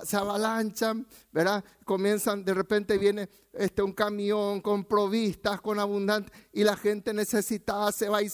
se 0.04 0.16
avalanchan, 0.16 1.06
¿verdad? 1.32 1.64
Comienzan, 1.84 2.46
de 2.46 2.54
repente 2.54 2.98
viene 2.98 3.30
este, 3.54 3.82
un 3.82 3.92
camión 3.94 4.62
con 4.62 4.86
provistas, 4.86 5.60
con 5.60 5.80
abundante, 5.80 6.32
y 6.54 6.64
la 6.64 6.78
gente 6.78 7.14
necesitada 7.14 7.92
se 7.92 8.08
va 8.08 8.22
y, 8.22 8.30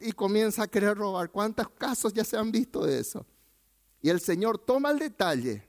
y 0.00 0.12
comienza 0.12 0.64
a 0.64 0.68
querer 0.68 0.96
robar. 0.96 1.30
¿Cuántos 1.30 1.68
casos 1.70 2.12
ya 2.12 2.24
se 2.24 2.36
han 2.36 2.50
visto 2.50 2.84
de 2.84 2.98
eso? 2.98 3.24
Y 4.02 4.10
el 4.10 4.20
Señor 4.20 4.58
toma 4.58 4.90
el 4.90 4.98
detalle 4.98 5.66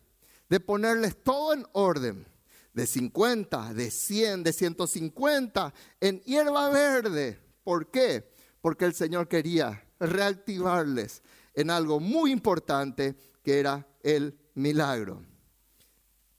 de 0.50 0.60
ponerles 0.60 1.24
todo 1.24 1.54
en 1.54 1.66
orden, 1.72 2.26
de 2.74 2.88
50, 2.88 3.74
de 3.74 3.92
100, 3.92 4.44
de 4.44 4.52
150, 4.52 5.74
en 6.02 6.20
hierba 6.22 6.70
verde. 6.70 7.40
¿Por 7.64 7.92
qué? 7.92 8.28
Porque 8.60 8.86
el 8.86 8.94
Señor 8.94 9.28
quería 9.28 9.88
reactivarles 10.00 11.22
en 11.54 11.70
algo 11.70 12.00
muy 12.00 12.32
importante 12.32 13.16
que 13.44 13.60
era 13.60 13.88
el 14.02 14.38
milagro. 14.56 15.24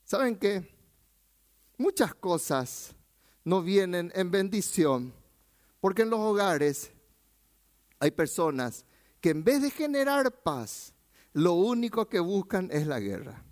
¿Saben 0.03 0.35
qué? 0.35 0.69
Muchas 1.77 2.13
cosas 2.13 2.93
no 3.43 3.61
vienen 3.61 4.11
en 4.15 4.29
bendición 4.31 5.13
porque 5.79 6.01
en 6.01 6.09
los 6.09 6.19
hogares 6.19 6.91
hay 7.99 8.09
personas 8.09 8.85
que 9.21 9.29
en 9.29 9.43
vez 9.43 9.61
de 9.61 9.69
generar 9.69 10.31
paz, 10.41 10.94
lo 11.35 11.53
único 11.53 12.07
que 12.07 12.21
buscan 12.21 12.69
es 12.71 12.87
la 12.87 12.99
guerra. 12.99 13.43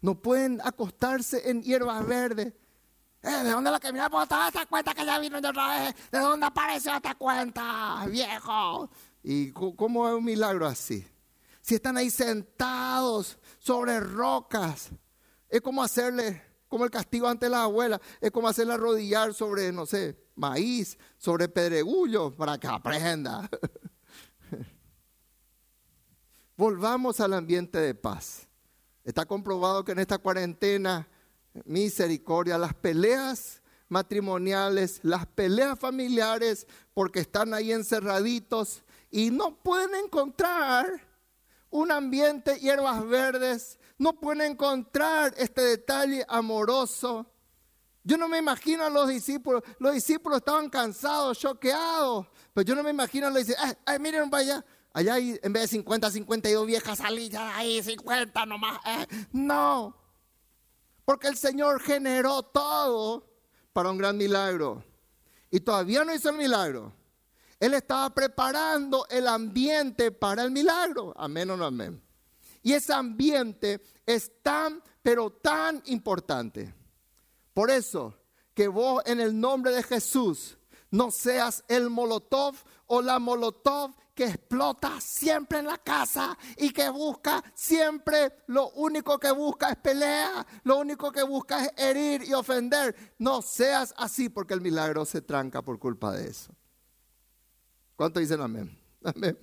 No 0.00 0.14
pueden 0.14 0.62
acostarse 0.64 1.50
en 1.50 1.62
hierbas 1.62 2.06
verdes. 2.06 2.54
Eh, 3.22 3.44
¿De 3.44 3.50
dónde 3.50 3.70
la 3.70 3.78
mira 3.92 4.08
por 4.08 4.26
toda 4.26 4.48
esta 4.48 4.64
cuenta 4.64 4.94
que 4.94 5.04
ya 5.04 5.18
vino 5.18 5.38
de 5.38 5.48
otra 5.48 5.68
vez? 5.68 5.94
¿De 6.10 6.20
dónde 6.20 6.46
apareció 6.46 6.94
esta 6.94 7.14
cuenta, 7.16 8.06
viejo? 8.08 8.88
¿Y 9.22 9.52
cómo 9.52 10.08
es 10.08 10.14
un 10.14 10.24
milagro 10.24 10.66
así? 10.66 11.06
Si 11.60 11.74
están 11.74 11.98
ahí 11.98 12.08
sentados 12.08 13.38
sobre 13.58 14.00
rocas, 14.00 14.88
es 15.50 15.60
como 15.60 15.82
hacerle, 15.82 16.42
como 16.66 16.84
el 16.86 16.90
castigo 16.90 17.28
ante 17.28 17.50
la 17.50 17.64
abuela, 17.64 18.00
es 18.22 18.30
como 18.30 18.48
hacerle 18.48 18.72
arrodillar 18.72 19.34
sobre, 19.34 19.70
no 19.70 19.84
sé, 19.84 20.16
maíz, 20.34 20.96
sobre 21.18 21.46
pedregullo, 21.48 22.34
para 22.34 22.56
que 22.56 22.68
aprenda. 22.68 23.50
Volvamos 26.56 27.20
al 27.20 27.34
ambiente 27.34 27.78
de 27.78 27.94
paz. 27.94 28.48
Está 29.04 29.26
comprobado 29.26 29.84
que 29.84 29.92
en 29.92 29.98
esta 29.98 30.16
cuarentena, 30.16 31.06
misericordia, 31.66 32.56
las 32.56 32.72
peleas 32.72 33.60
matrimoniales, 33.88 35.00
las 35.02 35.26
peleas 35.26 35.78
familiares, 35.78 36.66
porque 36.94 37.20
están 37.20 37.52
ahí 37.52 37.72
encerraditos 37.72 38.82
y 39.10 39.30
no 39.30 39.54
pueden 39.62 39.94
encontrar 40.02 40.86
un 41.68 41.92
ambiente 41.92 42.58
hierbas 42.58 43.06
verdes, 43.06 43.78
no 43.98 44.18
pueden 44.18 44.52
encontrar 44.52 45.34
este 45.36 45.60
detalle 45.60 46.24
amoroso. 46.26 47.26
Yo 48.02 48.16
no 48.16 48.28
me 48.28 48.38
imagino 48.38 48.84
a 48.84 48.90
los 48.90 49.08
discípulos, 49.08 49.62
los 49.78 49.92
discípulos 49.92 50.38
estaban 50.38 50.70
cansados, 50.70 51.38
choqueados, 51.38 52.26
pero 52.54 52.64
yo 52.64 52.74
no 52.74 52.82
me 52.82 52.90
imagino 52.90 53.26
a 53.26 53.30
los 53.30 53.44
discípulos, 53.44 53.76
ay, 53.84 53.98
miren, 53.98 54.30
vaya, 54.30 54.54
Allá 54.54 54.64
hay, 54.96 55.38
en 55.42 55.52
vez 55.52 55.62
de 55.64 55.68
50, 55.68 56.10
52 56.10 56.66
viejas 56.66 56.98
salidas 56.98 57.52
ahí, 57.54 57.82
50 57.82 58.46
nomás. 58.46 58.80
Eh, 58.86 59.06
no. 59.32 59.94
Porque 61.04 61.28
el 61.28 61.36
Señor 61.36 61.80
generó 61.80 62.42
todo 62.42 63.26
para 63.72 63.90
un 63.90 63.98
gran 63.98 64.16
milagro. 64.16 64.82
Y 65.50 65.60
todavía 65.60 66.02
no 66.04 66.14
hizo 66.14 66.30
el 66.30 66.36
milagro. 66.36 66.92
Él 67.60 67.74
estaba 67.74 68.10
preparando 68.10 69.06
el 69.08 69.28
ambiente 69.28 70.10
para 70.10 70.42
el 70.42 70.50
milagro. 70.50 71.12
Amén 71.16 71.50
o 71.50 71.56
no 71.56 71.66
amén. 71.66 72.02
Y 72.62 72.72
ese 72.72 72.92
ambiente 72.92 73.80
es 74.04 74.42
tan, 74.42 74.82
pero 75.02 75.30
tan 75.30 75.82
importante. 75.86 76.74
Por 77.54 77.70
eso, 77.70 78.14
que 78.54 78.68
vos 78.68 79.02
en 79.06 79.20
el 79.20 79.38
nombre 79.38 79.72
de 79.72 79.82
Jesús 79.82 80.56
no 80.90 81.10
seas 81.10 81.64
el 81.68 81.90
molotov 81.90 82.56
o 82.86 83.02
la 83.02 83.18
molotov 83.18 83.94
que 84.16 84.24
explota 84.24 84.98
siempre 84.98 85.58
en 85.58 85.66
la 85.66 85.76
casa 85.76 86.36
y 86.56 86.70
que 86.70 86.88
busca 86.88 87.44
siempre, 87.54 88.32
lo 88.46 88.70
único 88.70 89.18
que 89.18 89.30
busca 89.30 89.68
es 89.68 89.76
pelea, 89.76 90.44
lo 90.64 90.78
único 90.78 91.12
que 91.12 91.22
busca 91.22 91.66
es 91.66 91.72
herir 91.76 92.22
y 92.22 92.32
ofender. 92.32 92.96
No 93.18 93.42
seas 93.42 93.94
así 93.98 94.30
porque 94.30 94.54
el 94.54 94.62
milagro 94.62 95.04
se 95.04 95.20
tranca 95.20 95.60
por 95.60 95.78
culpa 95.78 96.12
de 96.12 96.28
eso. 96.28 96.50
¿Cuánto 97.94 98.18
dicen 98.18 98.40
amén? 98.40 98.76
Amén. 99.04 99.38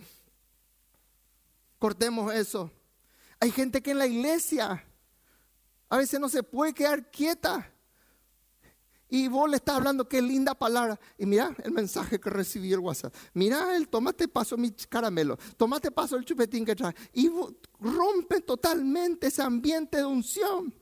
Cortemos 1.78 2.34
eso. 2.34 2.72
Hay 3.40 3.52
gente 3.52 3.82
que 3.82 3.92
en 3.92 4.00
la 4.00 4.08
iglesia 4.08 4.84
a 5.88 5.98
veces 5.98 6.20
no 6.20 6.30
se 6.30 6.42
puede 6.42 6.74
quedar 6.74 7.12
quieta 7.12 7.72
y 9.14 9.28
vos 9.28 9.48
le 9.48 9.58
estás 9.58 9.76
hablando, 9.76 10.10
qué 10.10 10.24
linda 10.24 10.56
palabra. 10.56 11.00
Y 11.20 11.28
mira 11.28 11.56
el 11.64 11.72
mensaje 11.72 12.20
que 12.20 12.32
recibí 12.32 12.74
el 12.74 12.80
WhatsApp. 12.80 13.14
Mira 13.36 13.76
el 13.76 13.88
tomate 13.88 14.28
paso 14.28 14.58
mi 14.58 14.72
caramelo, 14.72 15.38
tomate 15.56 15.92
paso 15.92 16.16
el 16.16 16.26
chupetín 16.26 16.66
que 16.66 16.76
trae. 16.76 16.96
Y 17.14 17.30
rompe 17.80 18.42
totalmente 18.42 19.28
ese 19.28 19.44
ambiente 19.44 19.98
de 19.98 20.06
unción. 20.06 20.74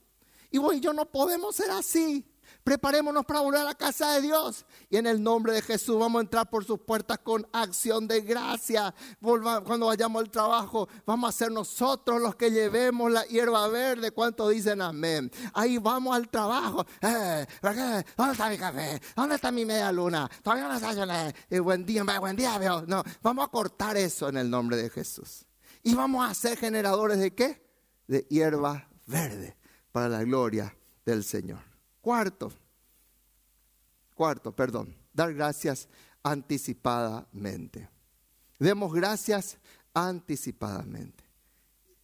Y 0.50 0.60
vos 0.60 0.74
y 0.74 0.80
yo 0.80 0.94
no 0.94 1.12
podemos 1.12 1.58
ser 1.58 1.72
así. 1.72 2.26
Preparémonos 2.64 3.26
para 3.26 3.40
volver 3.40 3.62
a 3.62 3.64
la 3.64 3.76
casa 3.76 4.14
de 4.14 4.22
Dios. 4.22 4.66
Y 4.90 4.98
en 4.98 5.08
el 5.08 5.22
nombre 5.22 5.54
de 5.54 5.62
Jesús 5.62 5.98
vamos 6.00 6.20
a 6.20 6.24
entrar 6.24 6.50
por 6.50 6.64
sus 6.64 6.80
puertas 6.80 7.20
con 7.20 7.48
acción 7.52 8.08
de 8.08 8.22
gracia. 8.22 8.94
cuando 9.20 9.88
vayamos 9.88 10.22
al 10.22 10.30
trabajo, 10.30 10.88
vamos 11.06 11.30
a 11.30 11.38
ser 11.38 11.52
nosotros 11.52 12.22
los 12.22 12.36
que 12.36 12.52
llevemos 12.52 13.12
la 13.12 13.24
hierba 13.26 13.68
verde. 13.68 14.12
¿Cuántos 14.12 14.52
dicen 14.52 14.82
amén? 14.82 15.32
Ahí 15.54 15.78
vamos 15.78 16.16
al 16.16 16.30
trabajo. 16.30 16.86
Eh, 17.02 17.46
¿Dónde 17.62 18.32
está 18.32 18.50
mi 18.50 18.58
café? 18.58 19.02
¿Dónde 19.16 19.36
está 19.36 19.52
mi 19.52 19.66
media 19.66 19.92
luna? 19.92 20.30
Todavía 20.44 20.68
no 20.68 20.74
desayuné. 20.74 21.34
Eh, 21.50 21.60
buen 21.60 21.86
día, 21.86 22.04
buen 22.20 22.36
día, 22.36 22.58
veo. 22.58 22.84
No, 22.88 23.04
vamos 23.22 23.46
a 23.46 23.48
cortar 23.50 23.98
eso 23.98 24.30
en 24.30 24.38
el 24.38 24.50
nombre 24.50 24.78
de 24.78 24.90
Jesús. 24.90 25.46
Y 25.84 25.96
vamos 25.96 26.30
a 26.30 26.34
ser 26.34 26.58
generadores 26.58 27.20
de 27.20 27.34
qué? 27.34 27.66
De 28.08 28.28
hierba 28.30 28.88
verde 29.08 29.58
para 29.92 30.10
la 30.10 30.24
gloria 30.24 30.76
del 31.06 31.24
Señor. 31.24 31.71
Cuarto, 32.02 32.52
cuarto, 34.16 34.56
perdón, 34.56 34.96
dar 35.14 35.34
gracias 35.34 35.88
anticipadamente. 36.24 37.90
Demos 38.60 38.94
gracias 38.94 39.58
anticipadamente. 39.94 41.24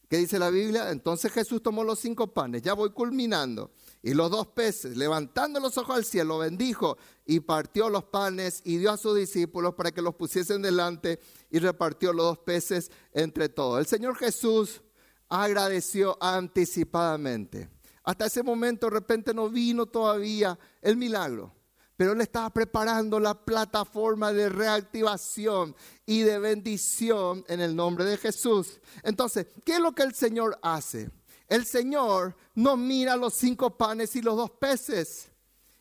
¿Qué 0.10 0.18
dice 0.18 0.40
la 0.40 0.50
Biblia? 0.50 0.92
Entonces 0.92 1.32
Jesús 1.34 1.62
tomó 1.62 1.84
los 1.84 2.00
cinco 2.00 2.28
panes, 2.34 2.62
ya 2.62 2.74
voy 2.74 2.92
culminando, 2.92 3.72
y 4.02 4.14
los 4.14 4.32
dos 4.32 4.48
peces, 4.48 4.96
levantando 4.96 5.60
los 5.60 5.78
ojos 5.78 5.98
al 5.98 6.06
cielo, 6.06 6.38
bendijo 6.38 6.98
y 7.26 7.42
partió 7.42 7.90
los 7.90 8.06
panes 8.06 8.62
y 8.64 8.78
dio 8.78 8.92
a 8.92 8.98
sus 8.98 9.18
discípulos 9.18 9.74
para 9.76 9.92
que 9.92 10.02
los 10.02 10.16
pusiesen 10.16 10.62
delante 10.62 11.20
y 11.50 11.60
repartió 11.60 12.14
los 12.14 12.26
dos 12.26 12.38
peces 12.40 12.90
entre 13.12 13.50
todos. 13.50 13.80
El 13.80 13.86
Señor 13.86 14.16
Jesús 14.16 14.82
agradeció 15.28 16.18
anticipadamente. 16.22 17.70
Hasta 18.08 18.28
ese 18.28 18.42
momento 18.42 18.86
de 18.86 18.92
repente 18.92 19.34
no 19.34 19.50
vino 19.50 19.86
todavía 19.86 20.58
el 20.82 20.96
milagro, 20.96 21.54
pero 21.98 22.14
él 22.14 22.22
estaba 22.22 22.50
preparando 22.50 23.20
la 23.20 23.34
plataforma 23.34 24.32
de 24.32 24.48
reactivación 24.48 25.76
y 26.06 26.22
de 26.22 26.40
bendición 26.40 27.44
en 27.50 27.60
el 27.60 27.76
nombre 27.76 28.06
de 28.06 28.16
Jesús. 28.16 28.80
Entonces, 29.04 29.48
¿qué 29.66 29.74
es 29.74 29.80
lo 29.82 29.92
que 29.92 30.04
el 30.04 30.14
Señor 30.16 30.58
hace? 30.62 31.12
El 31.50 31.66
Señor 31.66 32.38
no 32.56 32.78
mira 32.78 33.18
los 33.18 33.34
cinco 33.34 33.76
panes 33.76 34.16
y 34.16 34.22
los 34.22 34.38
dos 34.38 34.52
peces. 34.52 35.30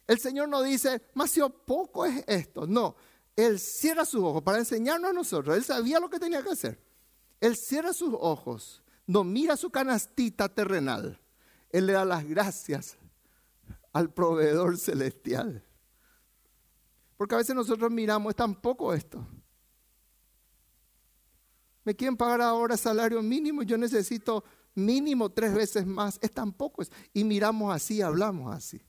El 0.08 0.18
Señor 0.18 0.48
no 0.48 0.64
dice, 0.64 1.02
más 1.14 1.32
poco 1.64 2.06
es 2.06 2.24
esto. 2.26 2.66
No, 2.66 2.96
Él 3.36 3.60
cierra 3.60 4.04
sus 4.04 4.24
ojos 4.24 4.42
para 4.42 4.58
enseñarnos 4.58 5.10
a 5.10 5.14
nosotros. 5.14 5.56
Él 5.56 5.62
sabía 5.62 6.00
lo 6.00 6.10
que 6.10 6.18
tenía 6.18 6.42
que 6.42 6.50
hacer. 6.50 6.82
Él 7.40 7.54
cierra 7.54 7.92
sus 7.92 8.12
ojos, 8.18 8.82
no 9.06 9.22
mira 9.22 9.56
su 9.56 9.70
canastita 9.70 10.48
terrenal 10.48 11.20
él 11.76 11.86
le 11.86 11.92
da 11.92 12.04
las 12.04 12.26
gracias 12.26 12.96
al 13.92 14.12
proveedor 14.12 14.78
celestial. 14.78 15.62
Porque 17.16 17.34
a 17.34 17.38
veces 17.38 17.54
nosotros 17.54 17.90
miramos, 17.90 18.30
es 18.30 18.36
tan 18.36 18.54
poco 18.54 18.94
esto. 18.94 19.26
Me 21.84 21.94
quieren 21.94 22.16
pagar 22.16 22.40
ahora 22.40 22.76
salario 22.76 23.22
mínimo, 23.22 23.62
yo 23.62 23.76
necesito 23.76 24.42
mínimo 24.74 25.30
tres 25.30 25.54
veces 25.54 25.86
más, 25.86 26.18
es 26.22 26.32
tan 26.32 26.52
poco. 26.52 26.82
Y 27.12 27.24
miramos 27.24 27.74
así, 27.74 28.00
hablamos 28.00 28.54
así. 28.54 28.80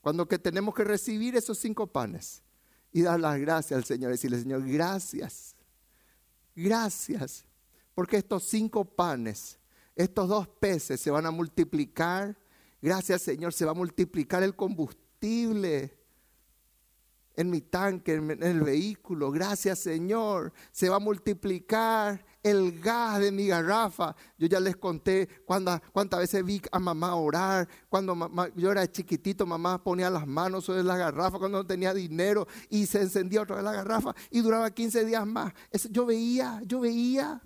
Cuando 0.00 0.26
que 0.26 0.38
tenemos 0.38 0.74
que 0.74 0.84
recibir 0.84 1.36
esos 1.36 1.58
cinco 1.58 1.86
panes 1.86 2.42
y 2.92 3.02
dar 3.02 3.20
las 3.20 3.38
gracias 3.38 3.76
al 3.76 3.84
Señor, 3.84 4.10
decirle, 4.10 4.40
Señor, 4.40 4.66
gracias, 4.66 5.54
gracias, 6.54 7.44
porque 7.94 8.16
estos 8.16 8.44
cinco 8.44 8.84
panes 8.84 9.57
estos 9.98 10.28
dos 10.28 10.46
peces 10.46 11.00
se 11.00 11.10
van 11.10 11.26
a 11.26 11.32
multiplicar. 11.32 12.38
Gracias 12.80 13.22
Señor, 13.22 13.52
se 13.52 13.64
va 13.64 13.72
a 13.72 13.74
multiplicar 13.74 14.44
el 14.44 14.54
combustible 14.54 15.98
en 17.34 17.50
mi 17.50 17.60
tanque, 17.60 18.14
en 18.14 18.42
el 18.42 18.60
vehículo. 18.60 19.32
Gracias 19.32 19.80
Señor, 19.80 20.52
se 20.70 20.88
va 20.88 20.96
a 20.96 21.00
multiplicar 21.00 22.24
el 22.44 22.80
gas 22.80 23.18
de 23.18 23.32
mi 23.32 23.48
garrafa. 23.48 24.14
Yo 24.38 24.46
ya 24.46 24.60
les 24.60 24.76
conté 24.76 25.28
cuántas, 25.44 25.80
veces 26.16 26.44
vi 26.44 26.62
a 26.70 26.78
mamá 26.78 27.16
orar. 27.16 27.68
Cuando 27.88 28.30
yo 28.54 28.70
era 28.70 28.90
chiquitito, 28.90 29.46
mamá 29.46 29.82
ponía 29.82 30.10
las 30.10 30.28
manos 30.28 30.64
sobre 30.64 30.84
la 30.84 30.96
garrafa 30.96 31.40
cuando 31.40 31.58
no 31.58 31.66
tenía 31.66 31.92
dinero 31.92 32.46
y 32.70 32.86
se 32.86 33.00
encendía 33.00 33.42
otra 33.42 33.56
vez 33.56 33.64
la 33.64 33.72
garrafa 33.72 34.14
y 34.30 34.42
duraba 34.42 34.70
15 34.70 35.04
días 35.04 35.26
más. 35.26 35.52
yo 35.90 36.06
veía, 36.06 36.62
yo 36.64 36.78
veía. 36.78 37.42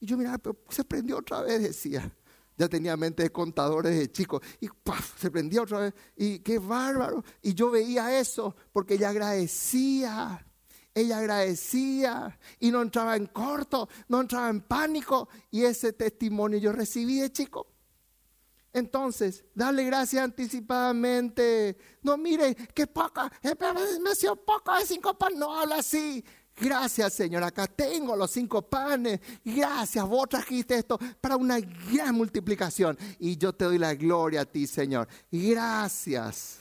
Y 0.00 0.06
yo 0.06 0.16
miraba, 0.16 0.38
pero 0.38 0.56
se 0.68 0.84
prendió 0.84 1.18
otra 1.18 1.42
vez, 1.42 1.62
decía. 1.62 2.10
Ya 2.56 2.68
tenía 2.68 2.96
mente 2.96 3.22
de 3.22 3.30
contadores 3.30 3.96
de 3.96 4.10
chicos. 4.10 4.42
Y 4.60 4.68
se 5.16 5.30
prendió 5.30 5.62
otra 5.62 5.78
vez. 5.78 5.94
Y 6.16 6.40
qué 6.40 6.58
bárbaro. 6.58 7.24
Y 7.40 7.54
yo 7.54 7.70
veía 7.70 8.18
eso 8.18 8.54
porque 8.72 8.94
ella 8.94 9.10
agradecía. 9.10 10.44
Ella 10.92 11.18
agradecía 11.18 12.36
y 12.58 12.72
no 12.72 12.82
entraba 12.82 13.14
en 13.14 13.26
corto, 13.26 13.88
no 14.08 14.20
entraba 14.20 14.48
en 14.48 14.60
pánico. 14.62 15.28
Y 15.52 15.62
ese 15.62 15.92
testimonio 15.92 16.58
yo 16.58 16.72
recibí 16.72 17.20
de 17.20 17.30
chico. 17.30 17.68
Entonces, 18.72 19.44
dale 19.54 19.84
gracias 19.84 20.22
anticipadamente. 20.22 21.76
No, 22.02 22.16
mire, 22.16 22.54
qué 22.74 22.86
poca, 22.86 23.30
eh, 23.42 23.54
me 24.00 24.14
sido 24.14 24.36
poco 24.36 24.74
de 24.74 24.84
cinco 24.84 25.16
pan, 25.16 25.38
no 25.38 25.54
habla 25.54 25.76
así. 25.76 26.24
Gracias, 26.60 27.12
Señor. 27.12 27.42
Acá 27.44 27.66
tengo 27.66 28.16
los 28.16 28.30
cinco 28.30 28.62
panes. 28.62 29.20
Gracias, 29.44 30.06
vos 30.06 30.28
trajiste 30.28 30.76
esto 30.76 30.98
para 31.20 31.36
una 31.36 31.58
gran 31.60 32.14
multiplicación. 32.14 32.98
Y 33.18 33.36
yo 33.36 33.52
te 33.52 33.64
doy 33.64 33.78
la 33.78 33.94
gloria 33.94 34.42
a 34.42 34.44
ti, 34.44 34.66
Señor. 34.66 35.08
Gracias. 35.30 36.58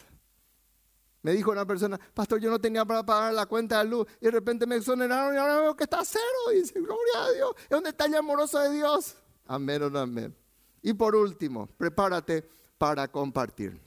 Me 1.21 1.33
dijo 1.33 1.51
una 1.51 1.65
persona, 1.65 1.99
pastor, 2.13 2.39
yo 2.39 2.49
no 2.49 2.59
tenía 2.59 2.85
para 2.85 3.05
pagar 3.05 3.33
la 3.33 3.45
cuenta 3.45 3.83
de 3.83 3.89
luz. 3.89 4.07
Y 4.21 4.25
de 4.25 4.31
repente 4.31 4.65
me 4.65 4.75
exoneraron 4.75 5.35
y 5.35 5.37
ahora 5.37 5.61
veo 5.61 5.75
que 5.75 5.83
está 5.83 6.03
cero. 6.05 6.53
Y 6.53 6.61
dice, 6.61 6.79
gloria 6.79 7.23
a 7.23 7.31
Dios. 7.31 7.51
Es 7.69 7.77
un 7.77 7.83
detalle 7.83 8.17
amoroso 8.17 8.59
de 8.59 8.71
Dios. 8.71 9.15
Amén 9.45 9.81
o 9.83 9.89
no 9.89 9.99
amén. 9.99 10.35
Y 10.81 10.93
por 10.93 11.15
último, 11.15 11.67
prepárate 11.77 12.47
para 12.77 13.07
compartir. 13.07 13.86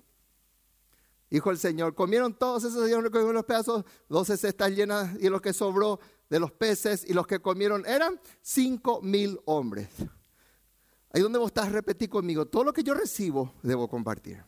Dijo 1.31 1.53
el 1.53 1.59
Señor, 1.59 1.95
comieron 1.95 2.35
todos 2.35 2.65
esos 2.65 2.91
los 2.91 3.45
pedazos, 3.45 3.85
doce 4.09 4.37
cestas 4.37 4.73
llenas 4.73 5.17
y 5.21 5.29
lo 5.29 5.41
que 5.41 5.53
sobró 5.53 6.01
de 6.29 6.41
los 6.41 6.51
peces 6.51 7.05
y 7.09 7.13
los 7.13 7.27
que 7.27 7.41
comieron 7.41 7.87
eran 7.87 8.21
cinco 8.43 9.01
mil 9.01 9.39
hombres. 9.45 9.89
Ahí 11.13 11.23
donde 11.23 11.39
vos 11.39 11.49
estás, 11.49 11.71
repetí 11.71 12.09
conmigo, 12.09 12.47
todo 12.47 12.65
lo 12.65 12.73
que 12.73 12.83
yo 12.83 12.95
recibo 12.95 13.55
debo 13.63 13.89
compartir. 13.89 14.43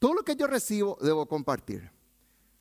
Todo 0.00 0.14
lo 0.14 0.22
que 0.24 0.34
yo 0.34 0.48
recibo 0.48 0.98
debo 1.00 1.26
compartir. 1.26 1.90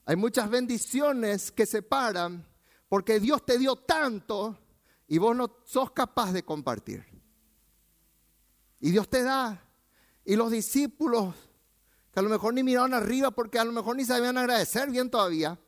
Hay 0.05 0.15
muchas 0.15 0.47
bendiciones 0.49 1.51
que 1.51 1.65
se 1.65 1.81
paran 1.81 2.45
porque 2.87 3.19
Dios 3.19 3.43
te 3.45 3.57
dio 3.57 3.77
tanto 3.77 4.59
y 5.07 5.17
vos 5.17 5.35
no 5.35 5.57
sos 5.65 5.91
capaz 5.91 6.33
de 6.33 6.43
compartir. 6.43 7.03
Y 8.79 8.91
Dios 8.91 9.09
te 9.09 9.23
da. 9.23 9.63
Y 10.23 10.35
los 10.35 10.51
discípulos 10.51 11.33
que 12.11 12.19
a 12.19 12.23
lo 12.23 12.29
mejor 12.29 12.53
ni 12.53 12.63
miraban 12.63 12.93
arriba 12.93 13.31
porque 13.31 13.59
a 13.59 13.65
lo 13.65 13.71
mejor 13.71 13.95
ni 13.95 14.05
sabían 14.05 14.37
agradecer 14.37 14.89
bien 14.89 15.09
todavía. 15.09 15.59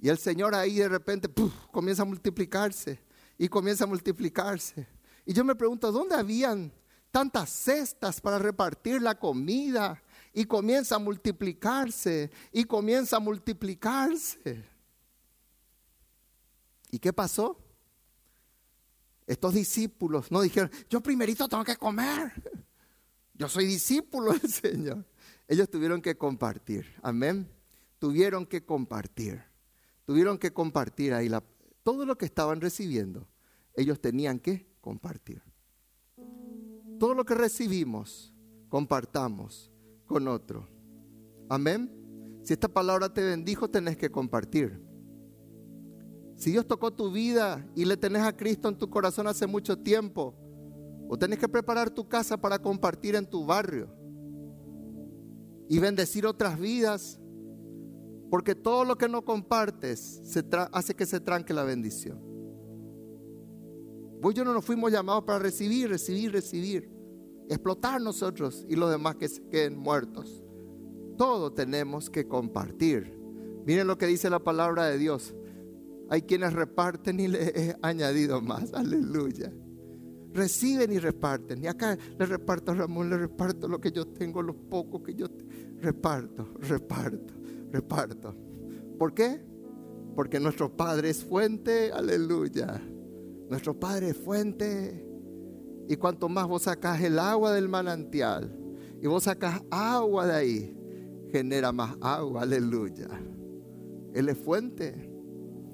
Y 0.00 0.08
el 0.08 0.18
Señor 0.18 0.54
ahí 0.54 0.76
de 0.76 0.88
repente 0.88 1.28
comienza 1.70 2.02
a 2.02 2.04
multiplicarse 2.04 3.00
y 3.38 3.48
comienza 3.48 3.84
a 3.84 3.86
multiplicarse. 3.86 4.86
Y 5.24 5.32
yo 5.32 5.44
me 5.44 5.54
pregunto, 5.54 5.90
¿dónde 5.90 6.14
habían 6.14 6.72
tantas 7.10 7.50
cestas 7.50 8.20
para 8.20 8.38
repartir 8.38 9.00
la 9.00 9.18
comida? 9.18 10.02
Y 10.32 10.44
comienza 10.44 10.96
a 10.96 10.98
multiplicarse 10.98 12.30
y 12.52 12.64
comienza 12.64 13.16
a 13.16 13.20
multiplicarse. 13.20 14.64
¿Y 16.90 16.98
qué 16.98 17.12
pasó? 17.12 17.58
Estos 19.26 19.54
discípulos 19.54 20.30
no 20.30 20.40
dijeron, 20.40 20.70
yo 20.88 21.00
primerito 21.00 21.48
tengo 21.48 21.64
que 21.64 21.76
comer. 21.76 22.32
Yo 23.34 23.48
soy 23.48 23.66
discípulo 23.66 24.32
del 24.32 24.50
Señor. 24.50 25.04
Ellos 25.48 25.68
tuvieron 25.70 26.02
que 26.02 26.16
compartir. 26.16 26.86
Amén. 27.02 27.48
Tuvieron 27.98 28.46
que 28.46 28.64
compartir. 28.64 29.42
Tuvieron 30.04 30.38
que 30.38 30.52
compartir 30.52 31.14
ahí 31.14 31.28
la, 31.28 31.42
todo 31.82 32.04
lo 32.04 32.18
que 32.18 32.24
estaban 32.24 32.60
recibiendo. 32.60 33.28
Ellos 33.74 34.00
tenían 34.00 34.38
que 34.38 34.66
compartir. 34.80 35.42
Todo 36.98 37.14
lo 37.14 37.24
que 37.24 37.34
recibimos, 37.34 38.32
compartamos 38.68 39.70
con 40.06 40.26
otro. 40.28 40.68
Amén. 41.48 42.40
Si 42.42 42.52
esta 42.52 42.68
palabra 42.68 43.12
te 43.12 43.22
bendijo, 43.22 43.68
tenés 43.68 43.96
que 43.96 44.10
compartir. 44.10 44.80
Si 46.36 46.50
Dios 46.50 46.66
tocó 46.66 46.92
tu 46.92 47.10
vida 47.10 47.66
y 47.74 47.84
le 47.84 47.96
tenés 47.96 48.22
a 48.22 48.36
Cristo 48.36 48.68
en 48.68 48.76
tu 48.76 48.90
corazón 48.90 49.26
hace 49.26 49.46
mucho 49.46 49.78
tiempo, 49.78 50.34
o 51.08 51.16
tenés 51.16 51.38
que 51.38 51.48
preparar 51.48 51.90
tu 51.90 52.08
casa 52.08 52.36
para 52.36 52.58
compartir 52.58 53.14
en 53.14 53.28
tu 53.28 53.46
barrio 53.46 53.95
y 55.68 55.78
bendecir 55.78 56.26
otras 56.26 56.58
vidas. 56.58 57.20
Porque 58.30 58.54
todo 58.54 58.84
lo 58.84 58.96
que 58.96 59.08
no 59.08 59.24
compartes 59.24 60.20
hace 60.72 60.94
que 60.94 61.06
se 61.06 61.20
tranque 61.20 61.54
la 61.54 61.62
bendición. 61.62 62.20
Vos 64.20 64.32
y 64.34 64.36
yo 64.36 64.44
no 64.44 64.52
nos 64.52 64.64
fuimos 64.64 64.90
llamados 64.90 65.24
para 65.24 65.38
recibir, 65.38 65.88
recibir, 65.88 66.32
recibir. 66.32 66.90
Explotar 67.48 68.00
nosotros 68.00 68.64
y 68.68 68.74
los 68.74 68.90
demás 68.90 69.16
que 69.16 69.28
se 69.28 69.46
queden 69.48 69.78
muertos. 69.78 70.42
Todo 71.16 71.52
tenemos 71.52 72.10
que 72.10 72.26
compartir. 72.26 73.16
Miren 73.64 73.86
lo 73.86 73.98
que 73.98 74.06
dice 74.06 74.28
la 74.28 74.40
palabra 74.40 74.86
de 74.86 74.98
Dios. 74.98 75.34
Hay 76.08 76.22
quienes 76.22 76.52
reparten 76.52 77.20
y 77.20 77.28
le 77.28 77.48
he 77.48 77.76
añadido 77.82 78.40
más. 78.40 78.72
Aleluya. 78.74 79.52
Reciben 80.32 80.92
y 80.92 80.98
reparten. 80.98 81.62
Y 81.62 81.66
acá 81.66 81.96
le 82.18 82.26
reparto 82.26 82.72
a 82.72 82.74
Ramón, 82.74 83.10
le 83.10 83.16
reparto 83.16 83.68
lo 83.68 83.80
que 83.80 83.90
yo 83.90 84.06
tengo, 84.06 84.42
los 84.42 84.56
pocos 84.56 85.02
que 85.02 85.14
yo 85.14 85.26
reparto, 85.80 86.48
reparto, 86.60 87.34
reparto. 87.70 88.34
¿Por 88.98 89.14
qué? 89.14 89.40
Porque 90.14 90.40
nuestro 90.40 90.74
Padre 90.74 91.10
es 91.10 91.24
fuente, 91.24 91.92
aleluya. 91.92 92.82
Nuestro 93.48 93.78
Padre 93.78 94.10
es 94.10 94.16
fuente. 94.16 95.06
Y 95.88 95.96
cuanto 95.96 96.28
más 96.28 96.48
vos 96.48 96.62
sacás 96.62 97.00
el 97.02 97.18
agua 97.18 97.52
del 97.52 97.68
manantial 97.68 98.52
y 99.00 99.06
vos 99.06 99.24
sacás 99.24 99.62
agua 99.70 100.26
de 100.26 100.34
ahí, 100.34 100.76
genera 101.30 101.70
más 101.70 101.96
agua, 102.00 102.42
aleluya. 102.42 103.08
Él 104.14 104.28
es 104.28 104.38
fuente. 104.38 105.10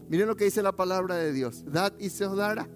Miren 0.09 0.27
lo 0.27 0.37
que 0.37 0.45
dice 0.45 0.63
la 0.63 0.73
palabra 0.73 1.15
de 1.17 1.33
Dios. 1.33 1.65
Dad 1.65 1.95
y 1.99 2.11
se 2.11 2.27
os 2.27 2.37
dará. 2.37 2.69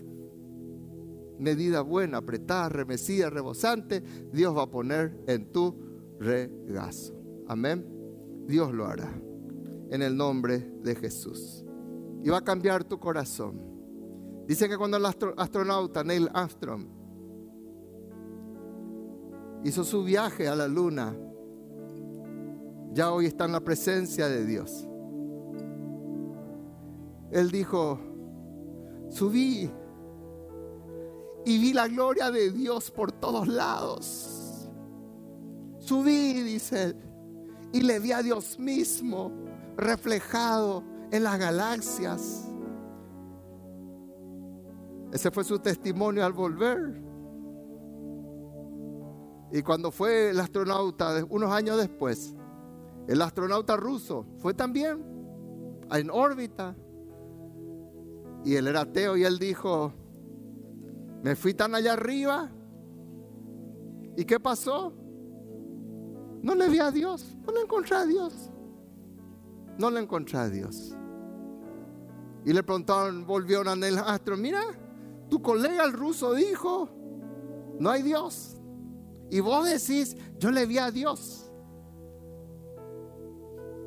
Medida 1.38 1.82
buena, 1.82 2.18
apretada, 2.18 2.68
remecida, 2.68 3.30
rebosante, 3.30 4.02
Dios 4.32 4.56
va 4.56 4.62
a 4.62 4.70
poner 4.70 5.18
en 5.26 5.52
tu 5.52 5.74
regazo. 6.18 7.14
Amén. 7.46 7.86
Dios 8.46 8.72
lo 8.72 8.86
hará. 8.86 9.10
En 9.90 10.02
el 10.02 10.16
nombre 10.16 10.58
de 10.82 10.94
Jesús. 10.94 11.64
Y 12.22 12.30
va 12.30 12.38
a 12.38 12.44
cambiar 12.44 12.84
tu 12.84 12.98
corazón. 12.98 13.60
Dicen 14.46 14.70
que 14.70 14.78
cuando 14.78 14.96
el 14.96 15.04
astronauta 15.04 16.04
Neil 16.04 16.28
Armstrong 16.32 16.86
hizo 19.64 19.84
su 19.84 20.04
viaje 20.04 20.48
a 20.48 20.54
la 20.54 20.68
luna, 20.68 21.16
ya 22.92 23.12
hoy 23.12 23.26
está 23.26 23.44
en 23.44 23.52
la 23.52 23.60
presencia 23.60 24.28
de 24.28 24.46
Dios. 24.46 24.88
Él 27.30 27.50
dijo, 27.50 27.98
subí 29.10 29.70
y 31.46 31.58
vi 31.58 31.72
la 31.72 31.86
gloria 31.86 32.32
de 32.32 32.50
Dios 32.50 32.90
por 32.90 33.12
todos 33.12 33.46
lados. 33.46 34.68
Subí, 35.78 36.42
dice 36.42 36.82
él, 36.82 36.96
y 37.72 37.82
le 37.82 38.00
vi 38.00 38.10
a 38.10 38.20
Dios 38.20 38.58
mismo 38.58 39.30
reflejado 39.76 40.82
en 41.12 41.22
las 41.22 41.38
galaxias. 41.38 42.48
Ese 45.12 45.30
fue 45.30 45.44
su 45.44 45.60
testimonio 45.60 46.26
al 46.26 46.32
volver. 46.32 47.00
Y 49.52 49.62
cuando 49.62 49.92
fue 49.92 50.30
el 50.30 50.40
astronauta, 50.40 51.24
unos 51.30 51.52
años 51.52 51.78
después, 51.78 52.34
el 53.06 53.22
astronauta 53.22 53.76
ruso 53.76 54.26
fue 54.38 54.52
también 54.52 55.00
en 55.92 56.10
órbita. 56.10 56.74
Y 58.44 58.56
él 58.56 58.66
era 58.66 58.80
ateo 58.80 59.16
y 59.16 59.22
él 59.22 59.38
dijo, 59.38 59.92
me 61.26 61.34
fui 61.34 61.54
tan 61.54 61.74
allá 61.74 61.94
arriba. 61.94 62.48
¿Y 64.16 64.24
qué 64.24 64.38
pasó? 64.38 64.94
No 66.40 66.54
le 66.54 66.68
vi 66.68 66.78
a 66.78 66.92
Dios, 66.92 67.36
no 67.44 67.52
le 67.52 67.62
encontré 67.62 67.96
a 67.96 68.06
Dios. 68.06 68.48
No 69.76 69.90
le 69.90 69.98
encontré 69.98 70.38
a 70.38 70.48
Dios. 70.48 70.94
Y 72.44 72.52
le 72.52 72.62
preguntaron, 72.62 73.26
volvió 73.26 73.68
a 73.68 73.72
el 73.72 73.98
astro, 73.98 74.36
mira, 74.36 74.62
tu 75.28 75.42
colega 75.42 75.82
el 75.82 75.94
ruso 75.94 76.32
dijo, 76.32 76.90
no 77.80 77.90
hay 77.90 78.02
Dios. 78.02 78.58
Y 79.28 79.40
vos 79.40 79.68
decís, 79.68 80.16
yo 80.38 80.52
le 80.52 80.64
vi 80.64 80.78
a 80.78 80.92
Dios. 80.92 81.50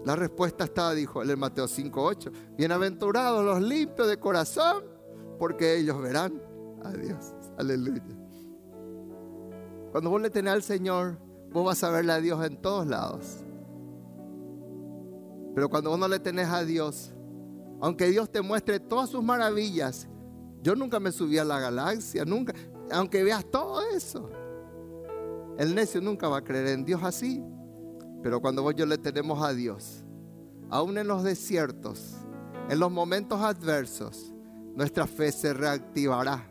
La 0.04 0.18
respuesta 0.18 0.66
está, 0.66 0.94
dijo 0.94 1.22
él 1.22 1.30
en 1.30 1.40
Mateo 1.40 1.70
5:8. 1.70 2.34
Bienaventurados 2.58 3.46
los 3.46 3.62
limpios 3.62 4.10
de 4.10 4.20
corazón, 4.20 4.84
porque 5.38 5.78
ellos 5.78 6.02
verán 6.02 6.49
a 6.84 6.92
Dios. 6.92 7.34
Aleluya. 7.58 8.04
Cuando 9.92 10.10
vos 10.10 10.22
le 10.22 10.30
tenés 10.30 10.54
al 10.54 10.64
Señor, 10.64 11.18
vos 11.52 11.66
vas 11.66 11.84
a 11.84 11.90
verle 11.90 12.14
a 12.14 12.20
Dios 12.20 12.46
en 12.46 12.58
todos 12.62 12.88
lados. 12.88 13.38
Pero 15.56 15.70
cuando 15.70 15.90
vos 15.90 16.00
no 16.00 16.08
le 16.08 16.20
tenés 16.20 16.48
a 16.48 16.64
Dios, 16.64 17.14
aunque 17.82 18.08
Dios 18.08 18.30
te 18.30 18.42
muestre 18.42 18.80
todas 18.80 19.10
sus 19.10 19.24
maravillas, 19.24 20.08
yo 20.62 20.76
nunca 20.76 21.00
me 21.00 21.12
subí 21.12 21.38
a 21.38 21.46
la 21.46 21.60
galaxia, 21.60 22.26
nunca, 22.26 22.54
aunque 22.92 23.24
veas 23.24 23.46
todo 23.50 23.82
eso. 23.90 24.30
El 25.58 25.76
necio 25.76 26.02
nunca 26.02 26.28
va 26.28 26.38
a 26.38 26.44
creer 26.44 26.68
en 26.68 26.86
Dios 26.86 27.02
así. 27.04 27.44
Pero 28.22 28.42
cuando 28.42 28.64
vos 28.64 28.76
yo 28.76 28.86
le 28.86 28.98
tenemos 28.98 29.42
a 29.42 29.54
Dios, 29.54 30.04
aún 30.70 30.98
en 30.98 31.08
los 31.08 31.24
desiertos, 31.24 32.16
en 32.70 32.80
los 32.80 32.92
momentos 32.92 33.42
adversos, 33.42 34.34
nuestra 34.76 35.08
fe 35.08 35.32
se 35.32 35.54
reactivará. 35.54 36.46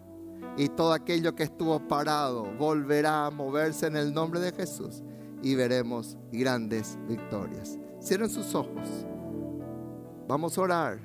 Y 0.59 0.69
todo 0.69 0.93
aquello 0.93 1.35
que 1.35 1.45
estuvo 1.45 1.79
parado 1.89 2.45
volverá 2.59 3.25
a 3.25 3.31
moverse 3.31 3.87
en 3.87 3.97
el 3.97 4.13
nombre 4.13 4.41
de 4.41 4.53
Jesús. 4.53 5.03
Y 5.43 5.55
veremos 5.55 6.19
grandes 6.31 6.99
victorias. 7.09 7.79
Cierren 8.03 8.29
sus 8.29 8.55
ojos. 8.55 9.07
Vamos 10.27 10.59
a 10.59 10.61
orar. 10.61 10.99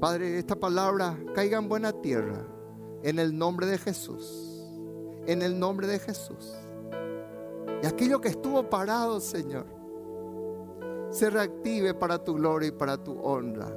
Padre, 0.00 0.38
esta 0.38 0.54
palabra 0.54 1.18
caiga 1.34 1.58
en 1.58 1.68
buena 1.68 1.90
tierra. 1.90 2.46
En 3.02 3.18
el 3.18 3.36
nombre 3.36 3.66
de 3.66 3.78
Jesús 3.78 4.48
en 5.28 5.42
el 5.42 5.58
nombre 5.58 5.86
de 5.86 5.98
Jesús. 5.98 6.54
Y 7.82 7.86
aquello 7.86 8.18
que 8.18 8.28
estuvo 8.28 8.68
parado, 8.68 9.20
Señor, 9.20 9.66
se 11.10 11.28
reactive 11.28 11.92
para 11.92 12.24
tu 12.24 12.34
gloria 12.34 12.70
y 12.70 12.72
para 12.72 12.96
tu 12.96 13.20
honra. 13.20 13.70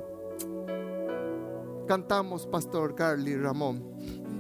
Cantamos, 1.91 2.47
Pastor 2.47 2.95
Carly 2.95 3.35
Ramón. 3.35 3.83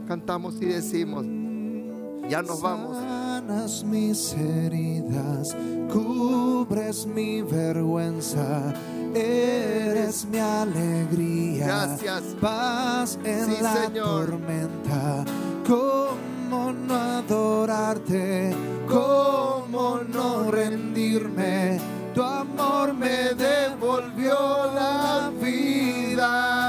Cantamos 0.07 0.55
y 0.61 0.67
decimos, 0.67 1.25
ya 2.29 2.41
nos 2.41 2.61
vamos. 2.61 2.95
Sanas 2.95 3.83
mis 3.83 4.31
heridas, 4.35 5.53
cubres 5.91 7.05
mi 7.05 7.41
vergüenza, 7.41 8.73
eres 9.13 10.25
mi 10.31 10.37
alegría. 10.39 11.65
Gracias. 11.67 12.23
Paz 12.39 13.19
en 13.25 13.45
Sí, 13.47 13.57
la 13.61 13.73
Señor. 13.73 14.27
tormenta. 14.29 15.25
¿Cómo 15.67 16.71
no 16.71 16.95
adorarte? 16.95 18.55
¿Cómo 18.87 19.99
no 20.07 20.49
rendirme? 20.49 21.81
Tu 22.15 22.21
amor 22.23 22.93
me 22.93 23.33
devolvió 23.33 24.35
la 24.73 25.29
vida. 25.41 26.60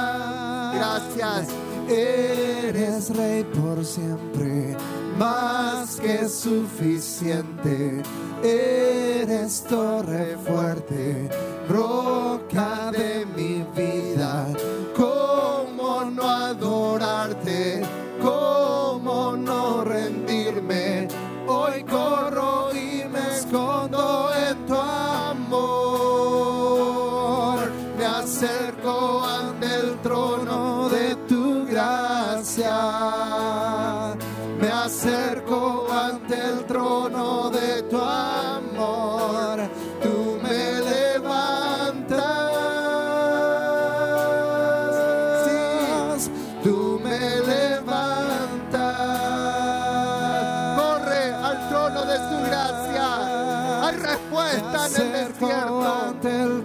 Gracias. 1.17 1.55
Eres 1.89 3.11
rey 3.11 3.45
por 3.45 3.85
siempre, 3.85 4.77
más 5.19 6.01
que 6.01 6.29
suficiente. 6.29 8.03
Eres 8.43 9.65
torre 9.69 10.37
fuerte, 10.47 11.29
roca 11.69 12.91
de 12.93 13.27
mi 13.37 13.65
vida. 13.77 14.47
¿Cómo 14.97 16.05
no 16.05 16.29
adorarte? 16.29 17.83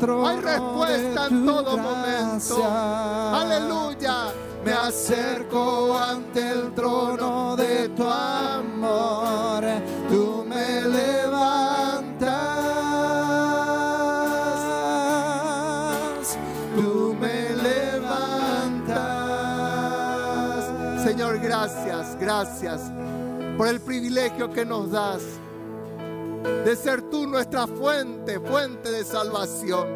hay 0.07 0.39
respuesta 0.39 1.27
en 1.27 1.45
todo 1.45 1.77
momento. 1.77 2.63
Aleluya. 2.65 4.27
Me 4.63 4.73
acerco 4.73 5.97
ante 5.97 6.49
el 6.49 6.73
trono 6.73 7.55
de 7.55 7.89
tu 7.89 8.03
amor. 8.07 9.63
Tú 10.09 10.45
me 10.47 10.81
levantas. 10.81 12.37
Tú 16.75 17.15
me 17.19 17.49
levantas. 17.55 18.93
Señor, 21.03 21.39
gracias, 21.39 22.17
gracias 22.19 22.81
por 23.57 23.67
el 23.67 23.79
privilegio 23.79 24.51
que 24.51 24.65
nos 24.65 24.91
das 24.91 25.21
de 26.65 26.75
ser 26.75 27.01
tú 27.03 27.27
nuestra 27.27 27.67
fuente, 27.67 28.39
fuente 28.39 28.91
de 28.91 29.03
salvación, 29.03 29.87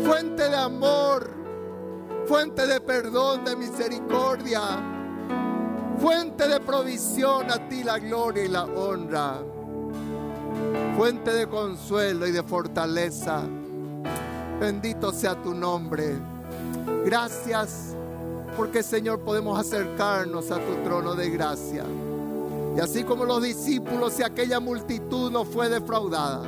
fuente 0.00 0.48
de 0.48 0.56
amor, 0.56 1.30
fuente 2.26 2.66
de 2.66 2.80
perdón, 2.80 3.44
de 3.44 3.56
misericordia, 3.56 4.60
fuente 5.98 6.48
de 6.48 6.60
provisión 6.60 7.50
a 7.50 7.68
ti 7.68 7.82
la 7.82 7.98
gloria 7.98 8.44
y 8.44 8.48
la 8.48 8.64
honra, 8.64 9.42
fuente 10.96 11.32
de 11.32 11.46
consuelo 11.46 12.26
y 12.26 12.32
de 12.32 12.42
fortaleza. 12.42 13.42
Bendito 14.60 15.12
sea 15.12 15.34
tu 15.42 15.54
nombre. 15.54 16.18
Gracias 17.04 17.96
porque 18.56 18.82
Señor 18.82 19.20
podemos 19.20 19.58
acercarnos 19.58 20.50
a 20.50 20.56
tu 20.56 20.74
trono 20.84 21.14
de 21.14 21.30
gracia. 21.30 21.84
Y 22.76 22.80
así 22.80 23.02
como 23.02 23.24
los 23.24 23.42
discípulos 23.42 24.18
y 24.20 24.22
aquella 24.22 24.60
multitud 24.60 25.30
no 25.30 25.44
fue 25.44 25.68
defraudada, 25.68 26.42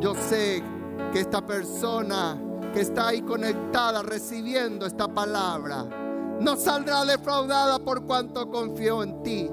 yo 0.00 0.14
sé 0.14 0.62
que 1.12 1.20
esta 1.20 1.44
persona 1.44 2.38
que 2.72 2.80
está 2.80 3.08
ahí 3.08 3.22
conectada 3.22 4.02
recibiendo 4.02 4.84
esta 4.84 5.08
palabra 5.08 5.86
no 6.40 6.56
saldrá 6.56 7.04
defraudada 7.04 7.78
por 7.78 8.04
cuanto 8.04 8.50
confió 8.50 9.02
en 9.02 9.22
ti. 9.22 9.50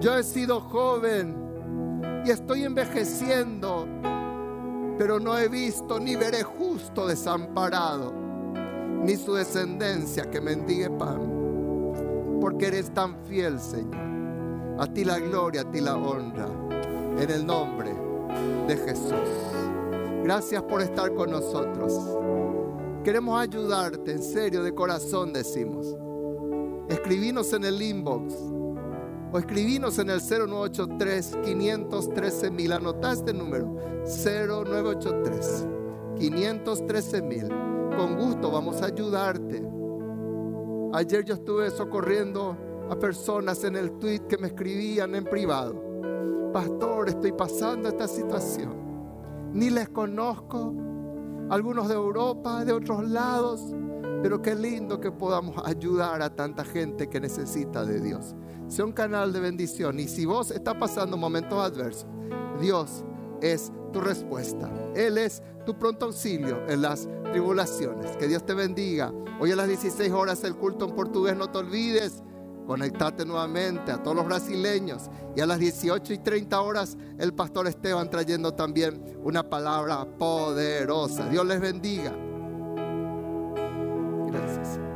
Yo 0.00 0.16
he 0.16 0.22
sido 0.22 0.60
joven 0.60 1.36
y 2.24 2.30
estoy 2.30 2.64
envejeciendo, 2.64 3.86
pero 4.96 5.20
no 5.20 5.36
he 5.36 5.48
visto 5.48 6.00
ni 6.00 6.16
veré 6.16 6.42
justo 6.42 7.06
desamparado, 7.06 8.12
ni 9.02 9.16
su 9.16 9.34
descendencia 9.34 10.30
que 10.30 10.40
mendigue 10.40 10.88
pan, 10.90 12.38
porque 12.40 12.68
eres 12.68 12.90
tan 12.94 13.16
fiel, 13.26 13.60
Señor. 13.60 14.09
A 14.78 14.86
ti 14.86 15.04
la 15.04 15.18
gloria, 15.18 15.62
a 15.62 15.70
ti 15.70 15.80
la 15.80 15.96
honra, 15.96 16.48
en 17.18 17.30
el 17.30 17.46
nombre 17.46 17.90
de 18.66 18.76
Jesús. 18.76 19.28
Gracias 20.22 20.62
por 20.62 20.80
estar 20.80 21.14
con 21.14 21.30
nosotros. 21.30 21.92
Queremos 23.04 23.40
ayudarte, 23.40 24.12
en 24.12 24.22
serio, 24.22 24.62
de 24.62 24.74
corazón 24.74 25.32
decimos. 25.32 25.96
Escribinos 26.88 27.52
en 27.52 27.64
el 27.64 27.80
inbox 27.80 28.34
o 29.32 29.38
escribinos 29.38 29.98
en 29.98 30.10
el 30.10 30.20
0983 30.20 31.38
513 31.44 32.50
mil. 32.50 32.72
Anotá 32.72 33.12
este 33.12 33.32
número, 33.32 33.76
0983 34.04 35.66
513 36.18 37.22
mil. 37.22 37.48
Con 37.96 38.16
gusto 38.16 38.50
vamos 38.50 38.82
a 38.82 38.86
ayudarte. 38.86 39.62
Ayer 40.92 41.24
yo 41.24 41.34
estuve 41.34 41.70
socorriendo 41.70 42.56
a 42.88 42.96
personas 42.98 43.64
en 43.64 43.76
el 43.76 43.92
tweet 43.98 44.20
que 44.20 44.38
me 44.38 44.48
escribían 44.48 45.14
en 45.14 45.24
privado. 45.24 45.90
Pastor, 46.52 47.08
estoy 47.08 47.32
pasando 47.32 47.88
esta 47.88 48.08
situación. 48.08 48.74
Ni 49.52 49.70
les 49.70 49.88
conozco. 49.88 50.74
Algunos 51.50 51.88
de 51.88 51.94
Europa, 51.94 52.64
de 52.64 52.72
otros 52.72 53.08
lados. 53.08 53.60
Pero 54.22 54.42
qué 54.42 54.54
lindo 54.54 55.00
que 55.00 55.10
podamos 55.10 55.56
ayudar 55.64 56.22
a 56.22 56.34
tanta 56.34 56.64
gente 56.64 57.08
que 57.08 57.20
necesita 57.20 57.84
de 57.84 58.00
Dios. 58.00 58.34
Sea 58.68 58.84
un 58.84 58.92
canal 58.92 59.32
de 59.32 59.40
bendición. 59.40 59.98
Y 59.98 60.08
si 60.08 60.26
vos 60.26 60.50
estás 60.50 60.74
pasando 60.74 61.16
momentos 61.16 61.58
adversos, 61.58 62.06
Dios 62.60 63.04
es 63.40 63.72
tu 63.92 64.00
respuesta. 64.00 64.70
Él 64.94 65.18
es 65.18 65.42
tu 65.64 65.78
pronto 65.78 66.06
auxilio 66.06 66.66
en 66.68 66.82
las 66.82 67.08
tribulaciones. 67.32 68.16
Que 68.16 68.28
Dios 68.28 68.44
te 68.44 68.54
bendiga. 68.54 69.12
Hoy 69.40 69.52
a 69.52 69.56
las 69.56 69.68
16 69.68 70.12
horas 70.12 70.44
el 70.44 70.56
culto 70.56 70.86
en 70.86 70.94
portugués, 70.94 71.36
no 71.36 71.50
te 71.50 71.58
olvides. 71.58 72.22
Conectate 72.70 73.26
nuevamente 73.26 73.90
a 73.90 74.00
todos 74.00 74.16
los 74.16 74.26
brasileños. 74.26 75.10
Y 75.34 75.40
a 75.40 75.46
las 75.46 75.58
18 75.58 76.12
y 76.12 76.18
30 76.18 76.60
horas, 76.60 76.96
el 77.18 77.34
pastor 77.34 77.66
Esteban 77.66 78.08
trayendo 78.08 78.54
también 78.54 79.18
una 79.24 79.42
palabra 79.42 80.04
poderosa. 80.04 81.28
Dios 81.28 81.44
les 81.46 81.60
bendiga. 81.60 82.14
Gracias. 84.28 84.89